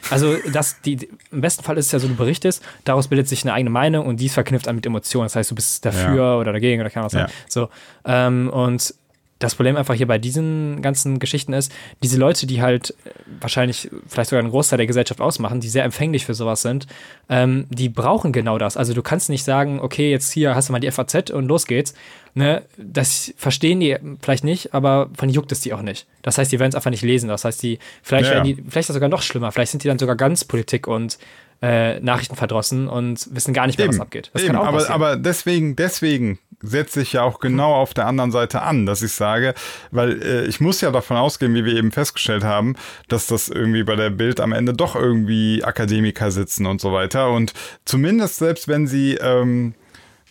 [0.10, 3.46] also das, die, im besten Fall ist es ja so, du berichtest, daraus bildet sich
[3.46, 5.28] eine eigene Meinung und die ist verknüpft mit Emotionen.
[5.28, 7.28] Das heißt, du bist dafür oder dagegen oder keine Ahnung.
[7.48, 7.70] So,
[8.04, 8.94] ähm, und
[9.40, 11.72] das Problem einfach hier bei diesen ganzen Geschichten ist,
[12.02, 15.84] diese Leute, die halt äh, wahrscheinlich vielleicht sogar einen Großteil der Gesellschaft ausmachen, die sehr
[15.84, 16.88] empfänglich für sowas sind,
[17.30, 18.78] ähm, die brauchen genau das.
[18.78, 21.68] Also du kannst nicht sagen, okay, jetzt hier hast du mal die FAZ und los
[21.68, 21.94] geht's.
[22.34, 22.64] Ne?
[22.78, 26.08] Das verstehen die vielleicht nicht, aber von juckt es die auch nicht.
[26.22, 27.30] Das heißt, die werden es einfach nicht lesen.
[27.30, 28.42] Das heißt, die, vielleicht ja.
[28.42, 31.18] die, vielleicht ist das sogar noch schlimmer, vielleicht sind die dann sogar ganz Politik und
[31.62, 33.96] äh, Nachrichten verdrossen und wissen gar nicht mehr, Eben.
[33.96, 34.30] was abgeht.
[34.34, 34.54] Das Eben.
[34.54, 38.62] kann auch aber, aber deswegen, deswegen setze ich ja auch genau auf der anderen Seite
[38.62, 39.54] an, dass ich sage,
[39.92, 42.76] weil äh, ich muss ja davon ausgehen, wie wir eben festgestellt haben,
[43.08, 47.32] dass das irgendwie bei der Bild am Ende doch irgendwie Akademiker sitzen und so weiter.
[47.32, 47.54] Und
[47.86, 49.76] zumindest selbst wenn sie ähm,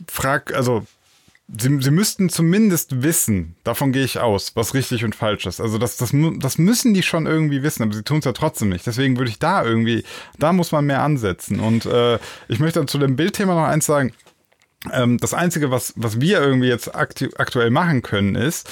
[0.08, 0.84] frag, also
[1.48, 5.60] Sie, sie müssten zumindest wissen, davon gehe ich aus, was richtig und falsch ist.
[5.60, 8.70] Also das, das, das müssen die schon irgendwie wissen, aber sie tun es ja trotzdem
[8.70, 8.84] nicht.
[8.84, 10.02] Deswegen würde ich da irgendwie,
[10.40, 11.60] da muss man mehr ansetzen.
[11.60, 14.12] Und äh, ich möchte zu dem Bildthema noch eins sagen.
[14.92, 18.68] Ähm, das Einzige, was, was wir irgendwie jetzt aktuell machen können, ist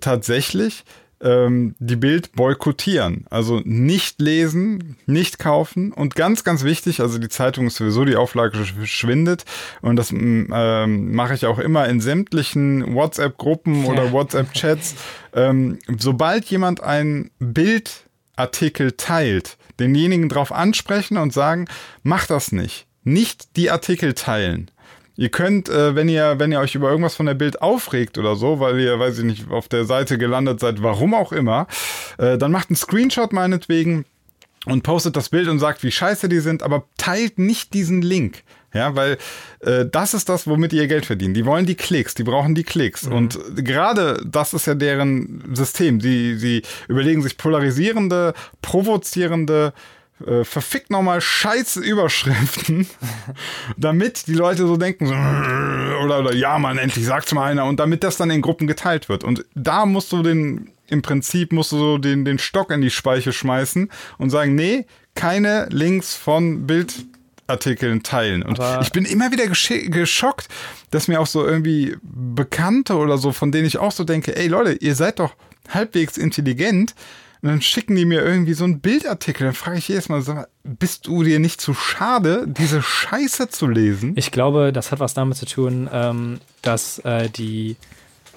[0.00, 0.84] tatsächlich
[1.20, 3.26] ähm, die Bild boykottieren.
[3.30, 8.16] Also nicht lesen, nicht kaufen und ganz, ganz wichtig, also die Zeitung ist sowieso, die
[8.16, 9.44] Auflage verschwindet
[9.80, 14.94] und das ähm, mache ich auch immer in sämtlichen WhatsApp-Gruppen oder WhatsApp-Chats.
[15.34, 21.66] Ähm, sobald jemand ein Bildartikel teilt, denjenigen darauf ansprechen und sagen,
[22.02, 22.86] mach das nicht.
[23.04, 24.70] Nicht die Artikel teilen.
[25.18, 28.36] Ihr könnt, äh, wenn ihr, wenn ihr euch über irgendwas von der Bild aufregt oder
[28.36, 31.66] so, weil ihr, weiß ich nicht, auf der Seite gelandet seid, warum auch immer,
[32.18, 34.04] äh, dann macht einen Screenshot meinetwegen
[34.66, 38.44] und postet das Bild und sagt, wie scheiße die sind, aber teilt nicht diesen Link.
[38.72, 39.18] Ja, weil
[39.58, 41.34] äh, das ist das, womit ihr Geld verdienen.
[41.34, 43.06] Die wollen die Klicks, die brauchen die Klicks.
[43.06, 43.12] Mhm.
[43.12, 46.00] Und gerade das ist ja deren System.
[46.00, 49.72] Sie, sie überlegen sich polarisierende, provozierende
[50.26, 52.86] äh, verfickt nochmal scheiße Überschriften,
[53.76, 55.12] damit die Leute so denken, so,
[56.04, 59.08] oder, oder ja, man, endlich sagt's mal einer, und damit das dann in Gruppen geteilt
[59.08, 59.24] wird.
[59.24, 62.90] Und da musst du den, im Prinzip musst du so den, den Stock in die
[62.90, 68.42] Speiche schmeißen und sagen, nee, keine Links von Bildartikeln teilen.
[68.42, 70.48] Und Aber ich bin immer wieder geschockt,
[70.90, 74.48] dass mir auch so irgendwie Bekannte oder so, von denen ich auch so denke, ey
[74.48, 75.34] Leute, ihr seid doch
[75.68, 76.94] halbwegs intelligent,
[77.40, 79.46] und dann schicken die mir irgendwie so einen Bildartikel.
[79.46, 83.68] Dann frage ich jedes Mal, sag, bist du dir nicht zu schade, diese Scheiße zu
[83.68, 84.12] lesen?
[84.16, 87.76] Ich glaube, das hat was damit zu tun, ähm, dass äh, die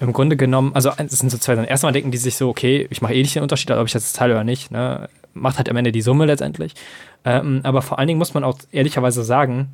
[0.00, 1.68] im Grunde genommen, also es sind so zwei Sachen.
[1.68, 4.04] Erstmal denken die sich so, okay, ich mache eh nicht den Unterschied, ob ich das
[4.04, 4.70] jetzt teile oder nicht.
[4.70, 5.08] Ne?
[5.32, 6.74] Macht halt am Ende die Summe letztendlich.
[7.24, 9.68] Ähm, aber vor allen Dingen muss man auch ehrlicherweise sagen,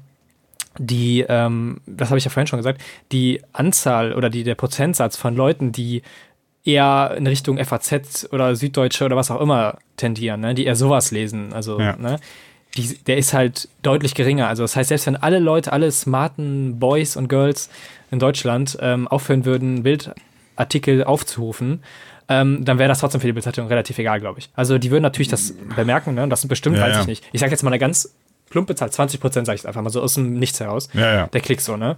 [0.79, 5.17] die, ähm, das habe ich ja vorhin schon gesagt, die Anzahl oder die, der Prozentsatz
[5.17, 6.03] von Leuten, die
[6.69, 10.55] eher in Richtung FAZ oder Süddeutsche oder was auch immer tendieren, ne?
[10.55, 11.53] die eher sowas lesen.
[11.55, 11.97] Also, ja.
[11.97, 12.21] ne?
[12.77, 14.47] Die, der ist halt deutlich geringer.
[14.49, 17.71] Also, das heißt, selbst wenn alle Leute, alle smarten Boys und Girls
[18.11, 21.83] in Deutschland ähm, aufhören würden, Bildartikel aufzurufen,
[22.29, 24.51] ähm, dann wäre das trotzdem für die Bildzeitung relativ egal, glaube ich.
[24.55, 26.29] Also, die würden natürlich das bemerken, ne?
[26.29, 27.01] das bestimmt, ja, weiß ja.
[27.01, 27.25] ich nicht.
[27.33, 28.15] Ich sage jetzt mal eine ganz
[28.51, 30.89] plump bezahlt, 20 Prozent, sage ich einfach mal so aus dem Nichts heraus.
[30.95, 31.27] Ja, ja.
[31.29, 31.97] Der Klick so, ne?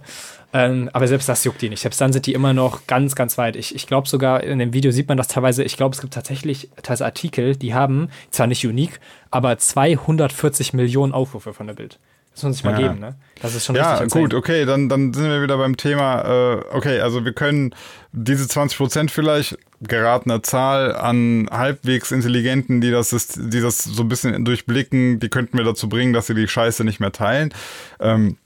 [0.53, 1.81] Ähm, aber selbst das juckt die nicht.
[1.81, 3.55] Selbst dann sind die immer noch ganz, ganz weit.
[3.55, 6.13] Ich, ich glaube sogar, in dem Video sieht man das teilweise, ich glaube, es gibt
[6.13, 11.99] tatsächlich teilweise Artikel, die haben, zwar nicht unique, aber 240 Millionen Aufrufe von der Bild.
[12.33, 12.87] Das muss man sich mal ja.
[12.87, 13.15] geben, ne?
[13.41, 16.63] Das ist schon ja, richtig gut, okay, dann, dann sind wir wieder beim Thema, äh,
[16.71, 17.75] okay, also wir können
[18.13, 24.03] diese 20 Prozent vielleicht geratene Zahl an halbwegs Intelligenten, die das, ist, die das so
[24.03, 27.53] ein bisschen durchblicken, die könnten wir dazu bringen, dass sie die Scheiße nicht mehr teilen.
[27.99, 28.37] Ähm,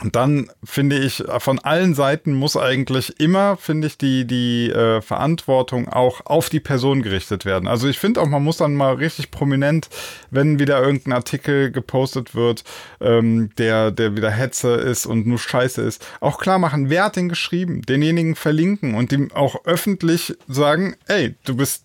[0.00, 5.02] und dann finde ich, von allen Seiten muss eigentlich immer, finde ich, die, die äh,
[5.02, 7.68] Verantwortung auch auf die Person gerichtet werden.
[7.68, 9.90] Also ich finde auch, man muss dann mal richtig prominent,
[10.30, 12.64] wenn wieder irgendein Artikel gepostet wird,
[13.00, 17.16] ähm, der, der wieder Hetze ist und nur Scheiße ist, auch klar machen, wer hat
[17.16, 21.84] den geschrieben, denjenigen verlinken und ihm auch öffentlich sagen, ey, du bist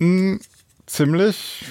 [0.00, 0.40] ein
[0.86, 1.64] ziemlich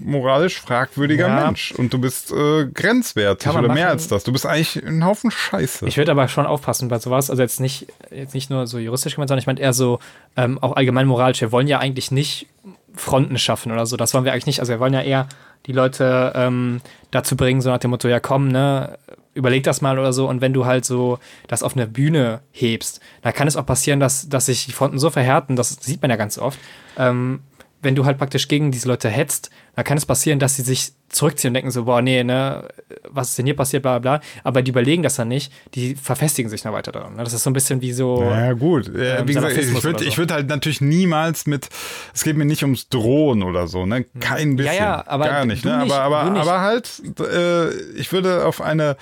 [0.00, 1.46] moralisch fragwürdiger ja.
[1.46, 4.24] Mensch und du bist äh, grenzwertig oder mehr als das.
[4.24, 5.86] Du bist eigentlich ein Haufen Scheiße.
[5.86, 7.30] Ich würde aber schon aufpassen bei sowas.
[7.30, 9.98] Also jetzt nicht, jetzt nicht nur so juristisch gemeint, sondern ich meine eher so
[10.36, 11.40] ähm, auch allgemein moralisch.
[11.40, 12.46] Wir wollen ja eigentlich nicht
[12.94, 13.96] Fronten schaffen oder so.
[13.96, 14.60] Das wollen wir eigentlich nicht.
[14.60, 15.28] Also wir wollen ja eher
[15.66, 16.80] die Leute ähm,
[17.10, 18.98] dazu bringen, so nach dem Motto, ja komm, ne,
[19.34, 20.28] überleg das mal oder so.
[20.28, 24.00] Und wenn du halt so das auf eine Bühne hebst, dann kann es auch passieren,
[24.00, 26.58] dass, dass sich die Fronten so verhärten, das sieht man ja ganz oft,
[26.96, 27.40] ähm,
[27.82, 30.92] wenn du halt praktisch gegen diese Leute hetzt, dann kann es passieren, dass sie sich
[31.08, 32.68] zurückziehen und denken so, boah, nee, ne,
[33.08, 34.20] was ist denn hier passiert, bla bla.
[34.44, 37.16] Aber die überlegen das dann nicht, die verfestigen sich noch weiter daran.
[37.16, 37.24] Ne?
[37.24, 38.22] Das ist so ein bisschen wie so.
[38.22, 38.88] Ja, gut.
[38.88, 40.16] Ähm, wie gesagt, ich würde so.
[40.16, 41.68] würd halt natürlich niemals mit,
[42.14, 44.04] es geht mir nicht ums Drohen oder so, ne?
[44.20, 44.74] Kein bisschen.
[44.74, 45.26] Ja, ja, aber.
[45.26, 45.78] Gar nicht, ne?
[45.78, 48.96] Nicht, aber, aber, aber halt, äh, ich würde auf eine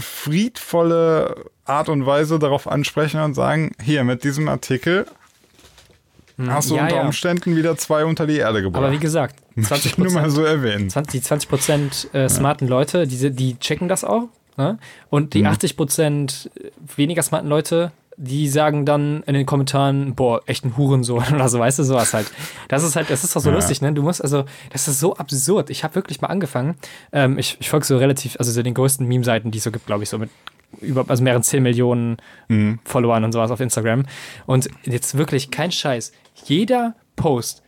[0.00, 5.23] friedvolle Art und Weise darauf ansprechen und sagen, hier, mit diesem Artikel hm.
[6.38, 7.56] Hast du ja, unter Umständen ja.
[7.56, 8.82] wieder zwei unter die Erde gebracht.
[8.82, 10.90] Aber wie gesagt, 20 nur mal so erwähnen.
[10.90, 12.66] 20, die 20 Prozent äh, smarten.
[12.66, 14.28] Leute, die, die checken das auch.
[14.56, 14.78] Ne?
[15.10, 15.48] Und die mhm.
[15.48, 16.50] 80 Prozent
[16.96, 21.58] weniger smarten Leute, die sagen dann in den Kommentaren, boah, echt ein Hurensohn oder so,
[21.58, 22.30] weißt du, sowas halt.
[22.68, 23.56] Das ist halt, das ist doch so ja.
[23.56, 23.92] lustig, ne?
[23.92, 25.70] Du musst, also, das ist so absurd.
[25.70, 26.76] Ich habe wirklich mal angefangen,
[27.12, 29.86] ähm, ich, ich folge so relativ, also so den größten Meme-Seiten, die es so gibt,
[29.86, 30.30] glaube ich, so mit
[30.80, 32.16] über, also mehreren 10 Millionen
[32.48, 32.78] mhm.
[32.84, 34.04] Followern und sowas auf Instagram.
[34.46, 36.12] Und jetzt wirklich kein Scheiß.
[36.44, 37.62] Jeder Post,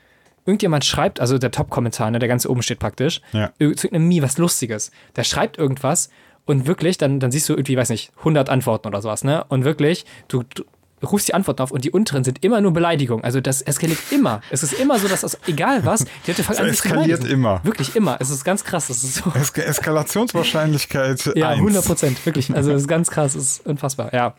[0.45, 3.53] irgendjemand schreibt, also der Top-Kommentar, ne, der ganz oben steht praktisch, ja.
[3.59, 4.91] zu irgendeinem Mie was Lustiges.
[5.17, 6.11] Der schreibt irgendwas
[6.45, 9.45] und wirklich, dann, dann siehst du irgendwie, weiß nicht, 100 Antworten oder sowas, ne?
[9.49, 10.65] Und wirklich, du, du
[11.13, 13.25] rufst die Antworten auf und die unteren sind immer nur Beleidigungen.
[13.25, 14.41] Also das eskaliert immer.
[14.51, 17.61] Es ist immer so, dass das, egal was, die Leute fangen an, Es eskaliert immer.
[17.65, 18.17] Wirklich immer.
[18.21, 18.89] Es ist ganz krass.
[18.89, 19.33] Das ist so.
[19.35, 22.27] Es Eskalationswahrscheinlichkeit Ja, 100 Prozent.
[22.27, 22.55] Wirklich.
[22.55, 23.35] Also es ist ganz krass.
[23.35, 24.13] Es ist unfassbar.
[24.13, 24.35] Ja.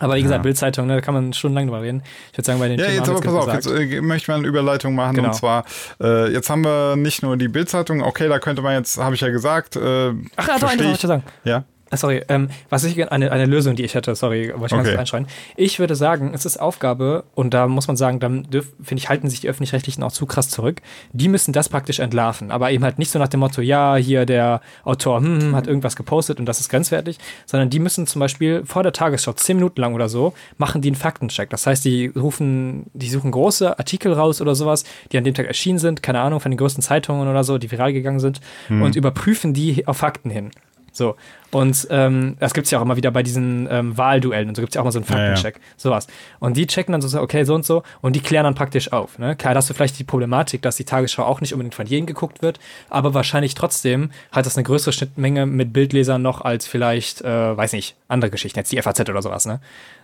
[0.00, 0.42] Aber wie gesagt, ja.
[0.42, 2.02] Bildzeitung, ne, da kann man schon lange drüber reden.
[2.30, 4.28] Ich würde sagen, bei den Ja, Themen jetzt aber pass auf, jetzt äh, möchte ich
[4.28, 5.16] mal eine Überleitung machen.
[5.16, 5.28] Genau.
[5.28, 5.64] Und zwar,
[6.00, 9.20] äh, jetzt haben wir nicht nur die Bildzeitung, okay, da könnte man jetzt, habe ich
[9.20, 9.74] ja gesagt.
[9.74, 11.22] Äh, Ach, ja, doch, eine Sache, ich sagen.
[11.42, 11.64] Ja.
[11.90, 14.88] Ah, sorry, ähm, was ich eine, eine Lösung, die ich hätte, sorry, wollte ich okay.
[14.90, 15.26] ganz einschreien.
[15.56, 19.30] Ich würde sagen, es ist Aufgabe, und da muss man sagen, dann finde ich, halten
[19.30, 20.82] sich die Öffentlich-Rechtlichen auch zu krass zurück.
[21.12, 24.26] Die müssen das praktisch entlarven, aber eben halt nicht so nach dem Motto, ja, hier
[24.26, 28.20] der Autor hm, hm, hat irgendwas gepostet und das ist grenzwertig, sondern die müssen zum
[28.20, 31.48] Beispiel vor der Tagesschau, zehn Minuten lang oder so, machen die einen Faktencheck.
[31.48, 35.46] Das heißt, die rufen, die suchen große Artikel raus oder sowas, die an dem Tag
[35.46, 38.82] erschienen sind, keine Ahnung, von den größten Zeitungen oder so, die viral gegangen sind, mhm.
[38.82, 40.50] und überprüfen die auf Fakten hin.
[40.98, 41.16] So.
[41.50, 44.60] Und ähm, das gibt es ja auch immer wieder bei diesen ähm, Wahlduellen und so
[44.60, 45.54] gibt es ja auch mal so einen Faktencheck.
[45.54, 45.74] Ja, ja.
[45.78, 46.06] Sowas.
[46.40, 49.18] Und die checken dann so, okay, so und so und die klären dann praktisch auf.
[49.18, 49.34] Ne?
[49.34, 52.42] Klar, hast du vielleicht die Problematik, dass die Tagesschau auch nicht unbedingt von jedem geguckt
[52.42, 57.56] wird, aber wahrscheinlich trotzdem hat das eine größere Schnittmenge mit Bildlesern noch als vielleicht, äh,
[57.56, 59.60] weiß nicht, andere Geschichten, jetzt die FAZ oder sowas, ne?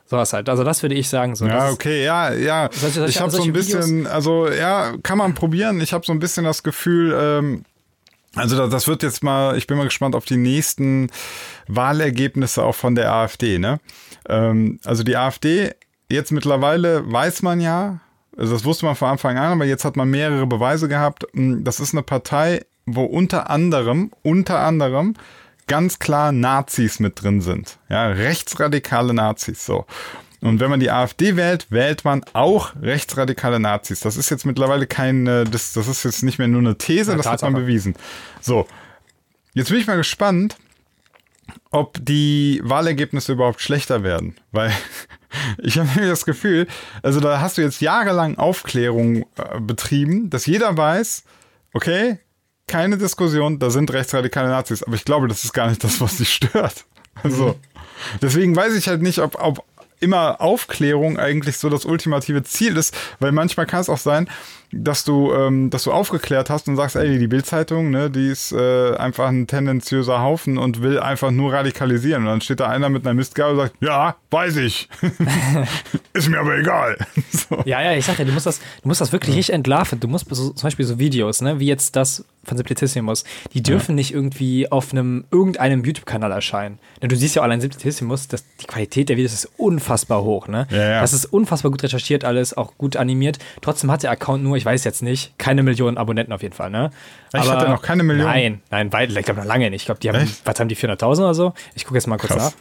[0.06, 0.48] Sowas halt.
[0.48, 1.34] Also das würde ich sagen.
[1.34, 2.68] So, ja, okay, ja, ja.
[2.72, 4.12] Solche, ich habe so ein bisschen, Videos?
[4.12, 5.80] also ja, kann man probieren.
[5.80, 7.64] Ich habe so ein bisschen das Gefühl, ähm,
[8.36, 11.10] also das wird jetzt mal, ich bin mal gespannt auf die nächsten
[11.68, 13.58] Wahlergebnisse auch von der AfD.
[13.58, 13.80] Ne?
[14.28, 15.72] Ähm, also die AfD,
[16.10, 18.00] jetzt mittlerweile weiß man ja,
[18.36, 21.26] Also das wusste man von Anfang an, aber jetzt hat man mehrere Beweise gehabt.
[21.32, 25.14] Hm, das ist eine Partei, wo unter anderem, unter anderem
[25.66, 27.78] ganz klar Nazis mit drin sind.
[27.88, 29.86] Ja, rechtsradikale Nazis, so.
[30.44, 34.00] Und wenn man die AfD wählt, wählt man auch rechtsradikale Nazis.
[34.00, 37.12] Das ist jetzt mittlerweile kein, äh, das, das ist jetzt nicht mehr nur eine These,
[37.12, 37.94] ja, das hat man bewiesen.
[38.42, 38.66] So.
[39.54, 40.56] Jetzt bin ich mal gespannt,
[41.70, 44.36] ob die Wahlergebnisse überhaupt schlechter werden.
[44.52, 44.70] Weil
[45.62, 46.66] ich habe mir das Gefühl,
[47.02, 51.24] also da hast du jetzt jahrelang Aufklärung äh, betrieben, dass jeder weiß,
[51.72, 52.18] okay,
[52.66, 54.82] keine Diskussion, da sind rechtsradikale Nazis.
[54.82, 56.84] Aber ich glaube, das ist gar nicht das, was sie stört.
[57.22, 57.54] Also,
[58.20, 59.64] deswegen weiß ich halt nicht, ob, ob
[60.04, 64.28] immer Aufklärung eigentlich so das ultimative Ziel ist, weil manchmal kann es auch sein,
[64.82, 68.52] dass du, ähm, dass du aufgeklärt hast und sagst, ey, die Bildzeitung, ne, die ist
[68.52, 72.22] äh, einfach ein tendenziöser Haufen und will einfach nur radikalisieren.
[72.22, 74.88] Und dann steht da einer mit einer Mistgabel und sagt, ja, weiß ich.
[76.12, 76.96] ist mir aber egal.
[77.30, 77.62] so.
[77.64, 80.00] Ja, ja, ich sag ja, du musst das, du musst das wirklich nicht entlarven.
[80.00, 83.92] Du musst so, zum Beispiel so Videos, ne, wie jetzt das von Simplicissimus, die dürfen
[83.92, 83.96] ja.
[83.96, 86.78] nicht irgendwie auf einem irgendeinem YouTube-Kanal erscheinen.
[87.00, 90.66] Denn du siehst ja allein Simplicissimus, dass die Qualität der Videos ist unfassbar hoch, ne?
[90.70, 91.00] Ja, ja.
[91.00, 93.38] Das ist unfassbar gut recherchiert alles, auch gut animiert.
[93.60, 96.70] Trotzdem hat der Account nur, ich weiß jetzt nicht, keine Millionen Abonnenten auf jeden Fall,
[96.70, 96.90] ne?
[97.32, 98.30] Ich hatte noch keine Millionen.
[98.30, 99.82] Nein, nein, weit, ich glaube noch lange nicht.
[99.82, 100.42] Ich glaube, die haben, Echt?
[100.44, 101.54] was haben die, 400.000 oder so?
[101.74, 102.56] Ich gucke jetzt mal kurz Krass.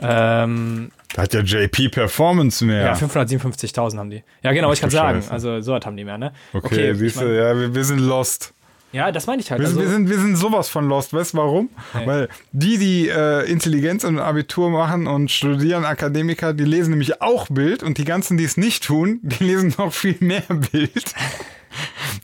[0.00, 0.44] nach.
[0.44, 2.82] Ähm, da hat ja JP Performance mehr.
[2.82, 4.22] Ja, 557.000 haben die.
[4.42, 5.24] Ja, genau, Ach, ich kann sagen.
[5.30, 6.32] Also, so was haben die mehr, ne?
[6.52, 8.52] Okay, okay siehst du, ja, wir, wir, sind lost.
[8.96, 9.60] Ja, das meine ich halt.
[9.60, 11.12] Wir, also, wir, sind, wir sind sowas von lost.
[11.12, 11.68] Weißt du warum?
[11.92, 12.06] Okay.
[12.06, 17.46] Weil die, die äh, Intelligenz und Abitur machen und studieren, Akademiker, die lesen nämlich auch
[17.48, 21.04] Bild und die ganzen, die es nicht tun, die lesen noch viel mehr Bild.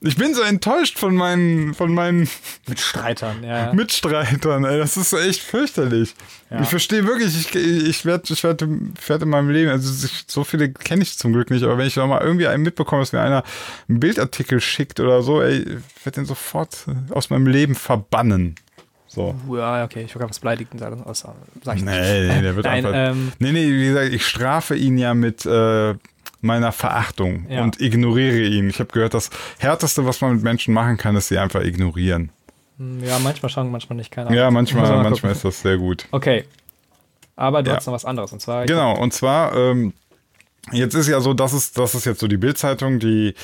[0.00, 2.28] Ich bin so enttäuscht von meinen, von meinen
[2.68, 3.72] Mitstreitern, ja.
[3.72, 4.78] Mitstreitern, ey.
[4.78, 6.14] Das ist echt fürchterlich.
[6.50, 6.61] Ja.
[6.61, 8.64] Ich verstehe wirklich, ich, ich werde ich werd,
[9.07, 11.96] werd in meinem Leben, also so viele kenne ich zum Glück nicht, aber wenn ich
[11.96, 13.42] mal irgendwie einen mitbekomme, dass mir einer
[13.88, 18.57] einen Bildartikel schickt oder so, ey, ich werde den sofort aus meinem Leben verbannen.
[19.14, 19.34] So.
[19.50, 21.05] Ja, okay, ich will was beleidigen sagen.
[21.62, 22.92] Sag ich nee, nee, der wird Nein, einfach.
[22.94, 25.94] Ähm, nee, nee, wie gesagt, ich strafe ihn ja mit äh,
[26.43, 27.62] meiner Verachtung ja.
[27.62, 28.68] und ignoriere ihn.
[28.68, 32.30] Ich habe gehört, das Härteste, was man mit Menschen machen kann, ist sie einfach ignorieren.
[32.78, 34.11] Hm, ja, manchmal schon, manchmal nicht.
[34.11, 34.38] Keine Ahnung.
[34.38, 36.07] Ja, manchmal, manchmal ist das sehr gut.
[36.11, 36.45] Okay.
[37.36, 37.76] Aber du ja.
[37.76, 38.32] hast noch was anderes.
[38.32, 38.66] Und zwar.
[38.66, 39.95] Genau, und zwar, ähm,
[40.72, 43.34] jetzt ist ja so, das ist, das ist jetzt so die Bildzeitung, die.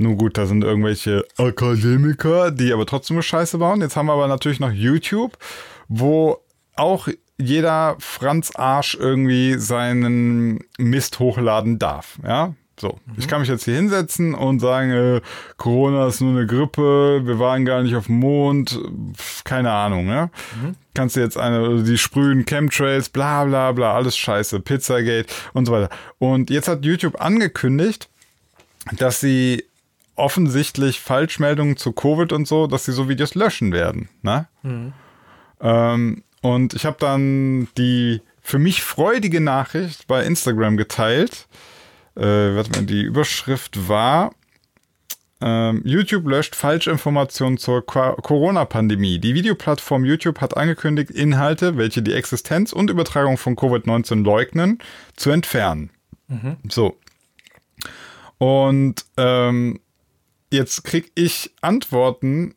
[0.00, 3.80] Nun gut, da sind irgendwelche Akademiker, die aber trotzdem Scheiße bauen.
[3.80, 5.36] Jetzt haben wir aber natürlich noch YouTube,
[5.88, 6.38] wo
[6.76, 7.08] auch
[7.38, 12.18] jeder Franz Arsch irgendwie seinen Mist hochladen darf.
[12.26, 12.98] Ja, so.
[13.06, 13.14] Mhm.
[13.16, 15.20] Ich kann mich jetzt hier hinsetzen und sagen, äh,
[15.56, 18.78] Corona ist nur eine Grippe, wir waren gar nicht auf dem Mond,
[19.44, 20.26] keine Ahnung, ja.
[20.60, 20.74] Mhm.
[20.94, 25.72] Kannst du jetzt eine, die sprühen Chemtrails, bla bla bla, alles scheiße, Pizzagate und so
[25.72, 25.90] weiter.
[26.18, 28.08] Und jetzt hat YouTube angekündigt,
[28.96, 29.64] dass sie
[30.16, 34.48] offensichtlich Falschmeldungen zu Covid und so, dass sie so Videos löschen werden, ne?
[34.62, 34.92] Mhm.
[35.60, 41.46] Ähm, und ich habe dann die für mich freudige Nachricht bei Instagram geteilt.
[42.16, 42.22] Äh,
[42.56, 44.32] warte mal, die Überschrift war:
[45.40, 49.18] ähm, YouTube löscht Falschinformationen zur Corona-Pandemie.
[49.18, 54.78] Die Videoplattform YouTube hat angekündigt, Inhalte, welche die Existenz und Übertragung von Covid-19 leugnen,
[55.14, 55.90] zu entfernen.
[56.26, 56.56] Mhm.
[56.68, 56.96] So.
[58.38, 59.80] Und ähm,
[60.50, 62.54] jetzt kriege ich Antworten,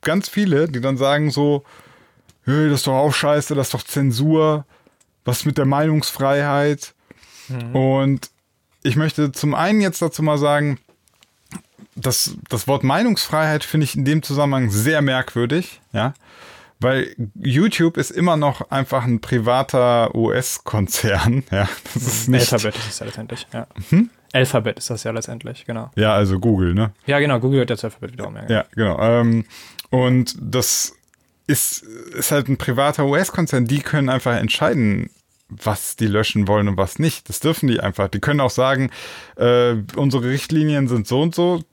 [0.00, 1.64] ganz viele, die dann sagen so,
[2.48, 4.64] hey, das ist doch auch scheiße, das ist doch Zensur,
[5.24, 6.94] was mit der Meinungsfreiheit.
[7.48, 7.76] Mhm.
[7.76, 8.30] Und
[8.82, 10.78] ich möchte zum einen jetzt dazu mal sagen,
[11.94, 16.14] das, das Wort Meinungsfreiheit finde ich in dem Zusammenhang sehr merkwürdig, ja.
[16.80, 21.68] Weil YouTube ist immer noch einfach ein privater US-Konzern, ja.
[21.92, 23.66] Das ist nicht Alphabet ist es ja letztendlich, ja.
[23.90, 24.10] Hm?
[24.32, 25.90] Alphabet ist das ja letztendlich, genau.
[25.96, 26.92] Ja, also Google, ne?
[27.06, 28.36] Ja, genau, Google hat jetzt Alphabet wiederum.
[28.36, 29.00] Ja, ja genau.
[29.00, 29.44] Ähm,
[29.90, 30.97] und das
[31.48, 35.10] ist, ist halt ein privater US-Konzern, die können einfach entscheiden,
[35.48, 37.28] was die löschen wollen und was nicht.
[37.28, 38.08] Das dürfen die einfach.
[38.08, 38.90] Die können auch sagen,
[39.36, 41.64] äh, unsere Richtlinien sind so und so.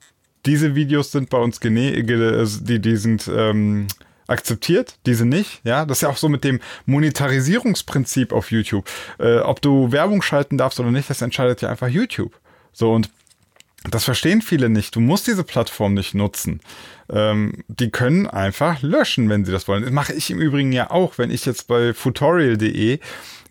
[0.46, 1.94] Diese Videos sind bei uns gene
[2.38, 3.88] also die, die sind ähm,
[4.28, 5.60] akzeptiert, diese nicht.
[5.66, 8.90] Ja, das ist ja auch so mit dem Monetarisierungsprinzip auf YouTube.
[9.20, 12.40] Äh, ob du Werbung schalten darfst oder nicht, das entscheidet ja einfach YouTube.
[12.72, 13.10] So und
[13.92, 14.96] das verstehen viele nicht.
[14.96, 16.62] Du musst diese Plattform nicht nutzen.
[17.10, 19.84] Ähm, die können einfach löschen, wenn sie das wollen.
[19.84, 23.00] Das mache ich im Übrigen ja auch, wenn ich jetzt bei futorial.de, äh,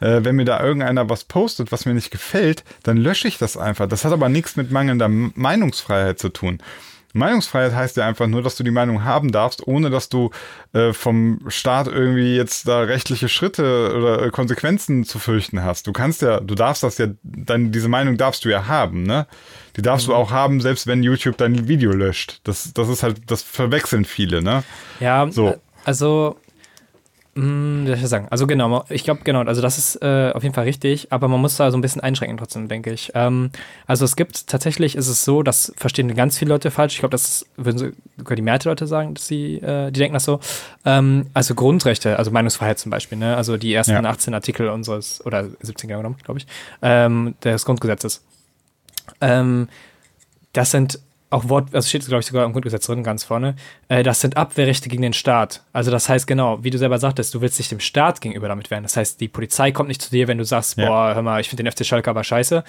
[0.01, 3.89] wenn mir da irgendeiner was postet, was mir nicht gefällt, dann lösche ich das einfach.
[3.89, 6.59] Das hat aber nichts mit mangelnder Meinungsfreiheit zu tun.
[7.15, 10.31] Meinungsfreiheit heißt ja einfach nur, dass du die Meinung haben darfst, ohne dass du
[10.73, 15.87] äh, vom Staat irgendwie jetzt da rechtliche Schritte oder äh, Konsequenzen zu fürchten hast.
[15.87, 19.27] Du kannst ja, du darfst das ja, dann diese Meinung darfst du ja haben, ne?
[19.77, 20.13] Die darfst mhm.
[20.13, 22.41] du auch haben, selbst wenn YouTube dein Video löscht.
[22.45, 24.65] Das, das ist halt, das verwechseln viele, ne?
[25.01, 25.55] Ja, so.
[25.85, 26.37] also
[27.37, 28.29] wie soll ich sagen?
[28.31, 31.41] Also genau, ich glaube genau, also das ist äh, auf jeden Fall richtig, aber man
[31.41, 33.11] muss da so ein bisschen einschränken trotzdem, denke ich.
[33.15, 33.51] Ähm,
[33.87, 36.95] also es gibt tatsächlich ist es so, das verstehen ganz viele Leute falsch.
[36.95, 40.15] Ich glaube, das würden sogar die Mehrheit der Leute sagen, dass sie, äh, die denken
[40.15, 40.39] das so.
[40.85, 43.37] Ähm, also Grundrechte, also Meinungsfreiheit zum Beispiel, ne?
[43.37, 44.03] Also die ersten ja.
[44.05, 46.47] 18 Artikel unseres oder 17 genau genommen, glaube ich,
[46.83, 48.23] ähm, des Grundgesetzes.
[49.21, 49.69] Ähm,
[50.53, 53.57] das sind auch Wort, also steht glaube ich sogar im Grundgesetz drin, ganz vorne,
[53.89, 55.63] äh, das sind Abwehrrechte gegen den Staat.
[55.73, 58.71] Also das heißt genau, wie du selber sagtest, du willst dich dem Staat gegenüber damit
[58.71, 58.85] wehren.
[58.85, 60.87] Das heißt, die Polizei kommt nicht zu dir, wenn du sagst, ja.
[60.87, 62.65] boah, hör mal, ich finde den FC Schalke aber scheiße.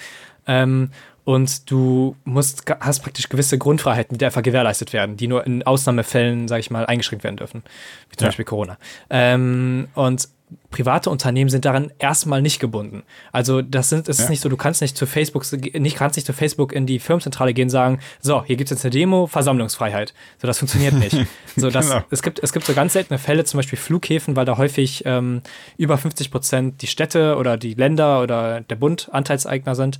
[0.46, 0.90] Ähm,
[1.24, 6.46] und du musst, hast praktisch gewisse Grundfreiheiten, die einfach gewährleistet werden, die nur in Ausnahmefällen,
[6.46, 7.64] sage ich mal, eingeschränkt werden dürfen,
[8.10, 8.28] wie zum ja.
[8.28, 8.78] Beispiel Corona.
[9.10, 10.28] Ähm, und
[10.70, 13.02] private Unternehmen sind daran erstmal nicht gebunden.
[13.32, 14.24] Also das sind, es ja.
[14.24, 15.44] ist nicht so, du kannst nicht zu Facebook,
[15.74, 18.76] nicht kannst nicht zu Facebook in die Firmenzentrale gehen und sagen, so, hier gibt es
[18.76, 20.14] jetzt eine Demo, Versammlungsfreiheit.
[20.40, 21.16] So, das funktioniert nicht.
[21.56, 22.04] so, das, genau.
[22.10, 25.42] es gibt, es gibt so ganz seltene Fälle, zum Beispiel Flughäfen, weil da häufig ähm,
[25.78, 29.98] über 50 Prozent die Städte oder die Länder oder der Bund Anteilseigner sind.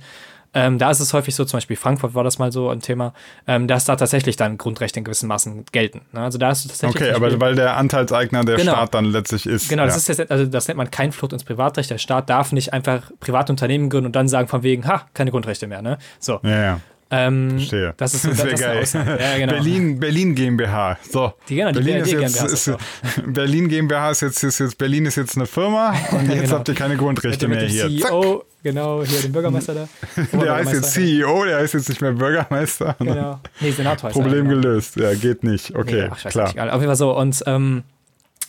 [0.53, 3.13] Ähm, da ist es häufig so, zum Beispiel Frankfurt war das mal so ein Thema,
[3.47, 6.01] ähm, dass da tatsächlich dann Grundrechte in gewissen Maßen gelten.
[6.11, 6.21] Ne?
[6.21, 7.01] Also da ist tatsächlich.
[7.01, 8.73] Okay, aber weil der Anteilseigner der genau.
[8.73, 9.69] Staat dann letztlich ist.
[9.69, 9.87] Genau, ja.
[9.87, 11.89] das ist jetzt, also das nennt man kein Flucht ins Privatrecht.
[11.89, 15.67] Der Staat darf nicht einfach Privatunternehmen gründen und dann sagen von wegen, ha, keine Grundrechte
[15.67, 15.81] mehr.
[15.81, 15.97] Ne?
[16.19, 16.39] So.
[16.43, 16.79] Ja, ja.
[17.09, 17.93] Ähm, Verstehe.
[17.95, 19.17] Das ist, so, das, das geil.
[19.19, 19.53] Ja, genau.
[19.53, 20.97] Berlin, Berlin GmbH.
[21.09, 21.33] So.
[21.47, 22.75] Die, genau, die Berlin, ist jetzt, ist, so.
[23.25, 26.55] Berlin GmbH ist jetzt, ist jetzt, Berlin ist jetzt eine Firma und jetzt genau.
[26.55, 27.87] habt ihr keine Grundrechte mehr hier.
[27.87, 28.45] CEO, Zack.
[28.67, 29.87] Genau, hier den Bürgermeister da.
[30.37, 32.95] Der heißt jetzt CEO, der heißt jetzt nicht mehr Bürgermeister.
[32.99, 33.39] Genau.
[33.59, 34.61] Nee, Senator heißt Problem er, genau.
[34.61, 34.95] gelöst.
[34.97, 35.75] Ja, geht nicht.
[35.75, 36.47] Okay, nee, ach, klar.
[36.47, 37.17] Nicht, auf jeden Fall so.
[37.17, 37.83] Und ähm,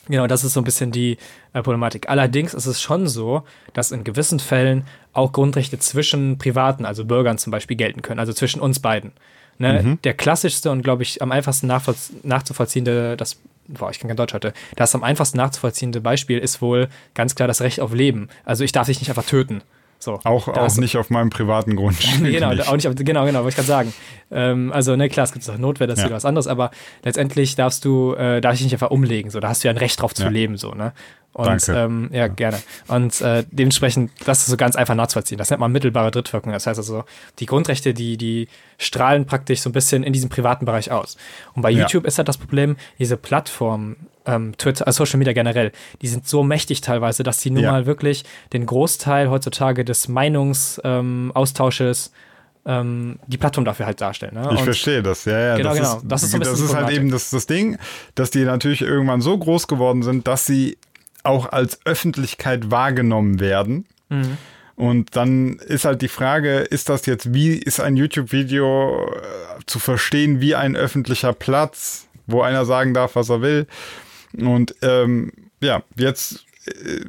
[0.08, 1.18] Genau, das ist so ein bisschen die
[1.52, 2.08] äh, Problematik.
[2.08, 3.42] Allerdings ist es schon so,
[3.74, 8.32] dass in gewissen Fällen auch Grundrechte zwischen Privaten, also Bürgern zum Beispiel, gelten können, also
[8.32, 9.12] zwischen uns beiden.
[9.58, 9.82] Ne?
[9.82, 10.02] Mhm.
[10.02, 14.54] Der klassischste und, glaube ich, am einfachsten nachzuvollziehende, das, boah, ich kann kein Deutsch heute,
[14.76, 18.28] das am einfachsten nachzuvollziehende Beispiel ist wohl ganz klar das Recht auf Leben.
[18.46, 19.62] Also ich darf dich nicht einfach töten.
[20.00, 21.98] So, auch auch nicht auf meinem privaten Grund.
[22.22, 23.94] genau, auch nicht auf, genau, genau, wollte ich gerade sagen.
[24.30, 26.10] Ähm, also, ne, klar, es gibt auch Notwehr, das ist ja.
[26.10, 26.70] was anderes, aber
[27.02, 29.78] letztendlich darfst du, äh, darf ich nicht einfach umlegen, so, da hast du ja ein
[29.78, 30.28] Recht drauf zu ja.
[30.28, 30.92] leben, so, ne?
[31.38, 31.72] Und Danke.
[31.72, 32.58] Ähm, ja, gerne.
[32.88, 35.38] Und äh, dementsprechend, das ist so ganz einfach nachzuvollziehen.
[35.38, 36.52] Das nennt man mittelbare Drittwirkung.
[36.52, 37.04] Das heißt also,
[37.38, 41.16] die Grundrechte, die, die strahlen praktisch so ein bisschen in diesem privaten Bereich aus.
[41.54, 42.08] Und bei YouTube ja.
[42.08, 43.94] ist halt das Problem, diese Plattform,
[44.28, 45.72] ähm, Twitter, äh, Social Media generell,
[46.02, 47.72] die sind so mächtig teilweise, dass sie nun ja.
[47.72, 52.12] mal wirklich den Großteil heutzutage des Meinungsaustausches ähm,
[52.66, 54.34] ähm, die Plattform dafür halt darstellen.
[54.34, 54.50] Ne?
[54.54, 55.56] Ich verstehe das, ja, ja.
[55.56, 55.96] Genau, das genau.
[55.96, 57.78] Ist, das ist, so das ist halt eben das, das Ding,
[58.14, 60.76] dass die natürlich irgendwann so groß geworden sind, dass sie
[61.22, 63.86] auch als Öffentlichkeit wahrgenommen werden.
[64.10, 64.36] Mhm.
[64.76, 69.80] Und dann ist halt die Frage, ist das jetzt, wie ist ein YouTube-Video äh, zu
[69.80, 73.66] verstehen wie ein öffentlicher Platz, wo einer sagen darf, was er will?
[74.36, 77.00] Und ähm, ja, jetzt äh,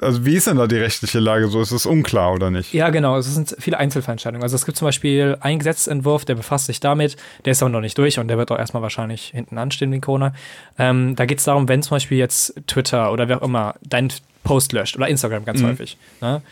[0.00, 1.60] also wie ist denn da die rechtliche Lage so?
[1.60, 2.72] Ist es unklar oder nicht?
[2.72, 3.16] Ja, genau.
[3.18, 4.42] Es sind viele Einzelfallentscheidungen.
[4.42, 7.16] Also es gibt zum Beispiel einen Gesetzentwurf, der befasst sich damit.
[7.44, 10.00] Der ist aber noch nicht durch und der wird auch erstmal wahrscheinlich hinten anstehen wegen
[10.00, 10.34] Corona.
[10.78, 14.12] Ähm, da geht es darum, wenn zum Beispiel jetzt Twitter oder wer auch immer deinen
[14.44, 15.66] Post löscht oder Instagram ganz mhm.
[15.66, 15.96] häufig.
[16.20, 16.42] Ne?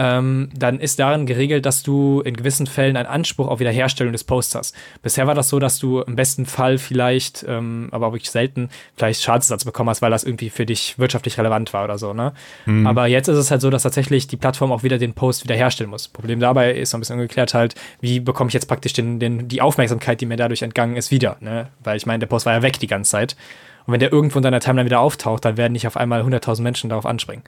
[0.00, 4.24] Ähm, dann ist darin geregelt, dass du in gewissen Fällen einen Anspruch auf Wiederherstellung des
[4.24, 4.74] Posts hast.
[5.02, 8.70] Bisher war das so, dass du im besten Fall vielleicht, ähm, aber auch wirklich selten,
[8.96, 12.14] vielleicht Schadensersatz bekommen hast, weil das irgendwie für dich wirtschaftlich relevant war oder so.
[12.14, 12.32] Ne?
[12.64, 12.86] Mhm.
[12.86, 15.90] Aber jetzt ist es halt so, dass tatsächlich die Plattform auch wieder den Post wiederherstellen
[15.90, 16.08] muss.
[16.08, 19.48] Problem dabei ist so ein bisschen ungeklärt halt, wie bekomme ich jetzt praktisch den, den,
[19.48, 21.36] die Aufmerksamkeit, die mir dadurch entgangen ist, wieder.
[21.40, 21.68] Ne?
[21.84, 23.36] Weil ich meine, der Post war ja weg die ganze Zeit.
[23.84, 26.62] Und wenn der irgendwo in deiner Timeline wieder auftaucht, dann werden nicht auf einmal 100.000
[26.62, 27.44] Menschen darauf anspringen.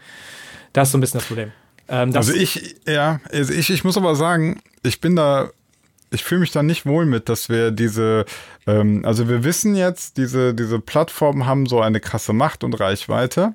[0.74, 1.52] Das ist so ein bisschen das Problem.
[1.88, 5.50] Ähm, also ich, ja, also ich, ich muss aber sagen, ich bin da,
[6.10, 8.24] ich fühle mich da nicht wohl mit, dass wir diese,
[8.66, 13.54] ähm, also wir wissen jetzt, diese, diese Plattformen haben so eine krasse Macht und Reichweite.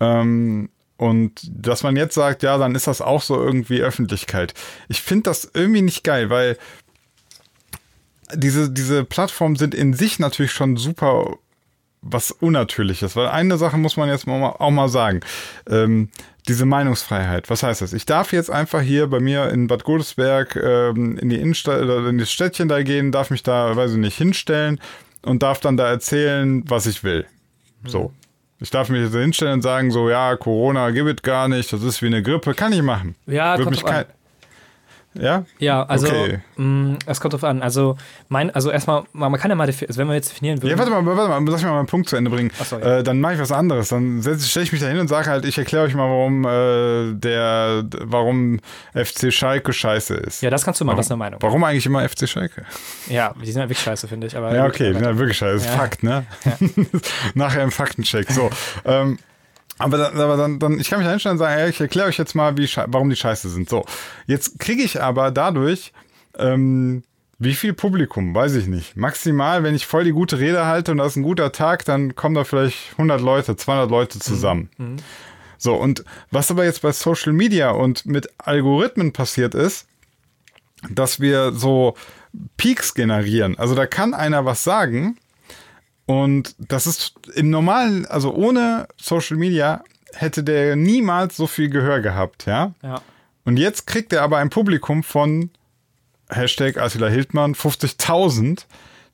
[0.00, 4.52] Ähm, und dass man jetzt sagt, ja, dann ist das auch so irgendwie Öffentlichkeit.
[4.88, 6.58] Ich finde das irgendwie nicht geil, weil
[8.34, 11.36] diese, diese Plattformen sind in sich natürlich schon super
[12.02, 13.16] was Unnatürliches.
[13.16, 15.20] Weil eine Sache muss man jetzt mal, auch mal sagen.
[15.68, 16.10] Ähm,
[16.48, 17.50] diese Meinungsfreiheit.
[17.50, 17.92] Was heißt das?
[17.92, 22.06] Ich darf jetzt einfach hier bei mir in Bad Godesberg ähm, in die Innenstadt oder
[22.08, 24.80] in das Städtchen da gehen, darf mich da, weiß ich nicht, hinstellen
[25.22, 27.26] und darf dann da erzählen, was ich will.
[27.82, 27.88] Mhm.
[27.88, 28.12] So.
[28.60, 31.82] Ich darf mich jetzt hinstellen und sagen, so, ja, Corona gibt es gar nicht, das
[31.82, 33.14] ist wie eine Grippe, kann ich machen.
[33.26, 34.06] Ja, kommt mich kein,
[35.18, 35.44] Ja?
[35.58, 36.40] Ja, also Okay.
[36.56, 37.62] mh, es kommt drauf an.
[37.62, 37.96] Also
[38.28, 40.70] mein, also erstmal, man kann ja mal, also wenn wir jetzt definieren würden.
[40.70, 42.50] Ja, warte mal, warte mal, lass mich mal meinen Punkt zu Ende bringen.
[42.64, 42.98] So, ja.
[42.98, 43.88] äh, dann mache ich was anderes.
[43.88, 47.14] Dann stelle ich mich da hin und sage halt, ich erkläre euch mal, warum äh,
[47.18, 48.60] der, warum
[48.94, 50.42] FC Schalke scheiße ist.
[50.42, 51.42] ja, das kannst du mal, warum, das ist eine Meinung.
[51.42, 52.64] Warum eigentlich immer FC Schalke?
[53.08, 54.36] Ja, die sind ja wirklich scheiße, finde ich.
[54.36, 55.66] Aber Ja, okay, die sind halt wirklich scheiße.
[55.66, 55.72] Ja.
[55.72, 56.24] Fakt, ne?
[57.34, 58.30] Nachher im Faktencheck.
[58.30, 58.50] So.
[58.84, 59.18] ähm,
[59.78, 62.08] aber, dann, aber dann, dann, ich kann mich da hinstellen und sagen, ey, ich erkläre
[62.08, 63.68] euch jetzt mal, wie, warum die scheiße sind.
[63.68, 63.84] So.
[64.26, 65.92] Jetzt kriege ich aber dadurch,
[66.36, 67.02] ähm,
[67.38, 68.34] wie viel Publikum?
[68.34, 68.96] Weiß ich nicht.
[68.96, 72.16] Maximal, wenn ich voll die gute Rede halte und das ist ein guter Tag, dann
[72.16, 74.70] kommen da vielleicht 100 Leute, 200 Leute zusammen.
[75.56, 79.86] So, und was aber jetzt bei Social Media und mit Algorithmen passiert ist,
[80.90, 81.94] dass wir so
[82.56, 83.58] Peaks generieren.
[83.58, 85.16] Also da kann einer was sagen
[86.08, 89.84] und das ist im normalen, also ohne Social Media
[90.14, 92.72] hätte der niemals so viel Gehör gehabt, ja.
[92.82, 93.02] Ja.
[93.44, 95.50] Und jetzt kriegt er aber ein Publikum von
[96.30, 98.64] Hashtag Attila Hildmann 50.000,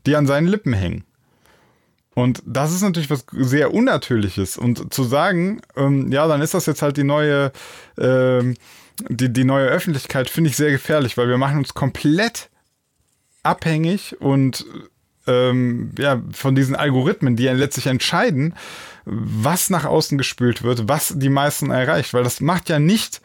[0.06, 1.02] die an seinen Lippen hängen.
[2.14, 4.56] Und das ist natürlich was sehr Unnatürliches.
[4.56, 7.50] Und zu sagen, ähm, ja, dann ist das jetzt halt die neue,
[7.98, 8.54] ähm,
[9.08, 12.50] die, die neue Öffentlichkeit, finde ich sehr gefährlich, weil wir machen uns komplett
[13.42, 14.64] abhängig und
[15.26, 18.54] ähm, ja, von diesen Algorithmen, die ja letztlich entscheiden,
[19.04, 22.14] was nach außen gespült wird, was die meisten erreicht.
[22.14, 23.20] Weil das macht ja nicht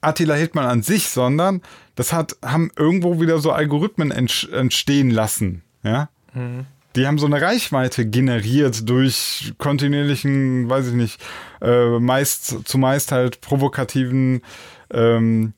[0.00, 1.62] Attila Hildmann an sich, sondern
[1.96, 5.62] das hat, haben irgendwo wieder so Algorithmen entstehen lassen.
[5.82, 6.08] Ja.
[6.94, 11.20] Die haben so eine Reichweite generiert durch kontinuierlichen, weiß ich nicht,
[11.60, 14.42] äh, meist, zumeist halt provokativen,
[14.92, 15.52] ähm,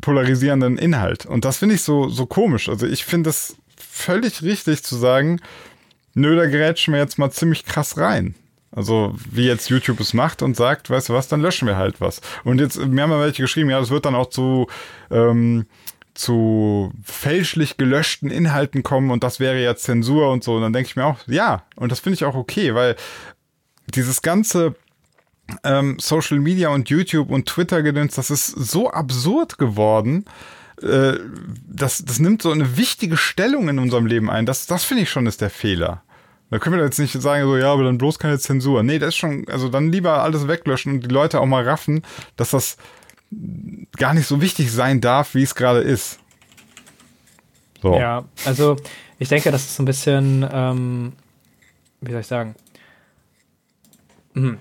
[0.00, 1.24] polarisierenden Inhalt.
[1.24, 2.68] Und das finde ich so, so komisch.
[2.68, 5.40] Also ich finde es völlig richtig zu sagen,
[6.14, 8.34] nö, da gerätschen wir jetzt mal ziemlich krass rein.
[8.70, 12.00] Also wie jetzt YouTube es macht und sagt, weißt du was, dann löschen wir halt
[12.00, 12.20] was.
[12.44, 14.66] Und jetzt, mir haben ja welche geschrieben, ja, das wird dann auch zu,
[15.10, 15.66] ähm,
[16.14, 20.56] zu fälschlich gelöschten Inhalten kommen und das wäre ja Zensur und so.
[20.56, 22.96] Und dann denke ich mir auch, ja, und das finde ich auch okay, weil
[23.86, 24.74] dieses ganze
[25.64, 30.26] ähm, Social Media und YouTube und Twitter gedöns, das ist so absurd geworden.
[30.82, 31.18] Äh,
[31.68, 34.46] das, das nimmt so eine wichtige Stellung in unserem Leben ein.
[34.46, 36.02] Das, das finde ich schon ist der Fehler.
[36.50, 38.82] Da können wir jetzt nicht sagen, so, ja, aber dann bloß keine Zensur.
[38.82, 42.02] Nee, das ist schon, also dann lieber alles weglöschen und die Leute auch mal raffen,
[42.36, 42.78] dass das
[43.96, 46.18] gar nicht so wichtig sein darf, wie es gerade ist.
[47.82, 47.94] So.
[47.98, 48.76] Ja, also
[49.18, 51.12] ich denke, das ist so ein bisschen, ähm,
[52.00, 52.54] wie soll ich sagen?
[54.34, 54.58] Mhm.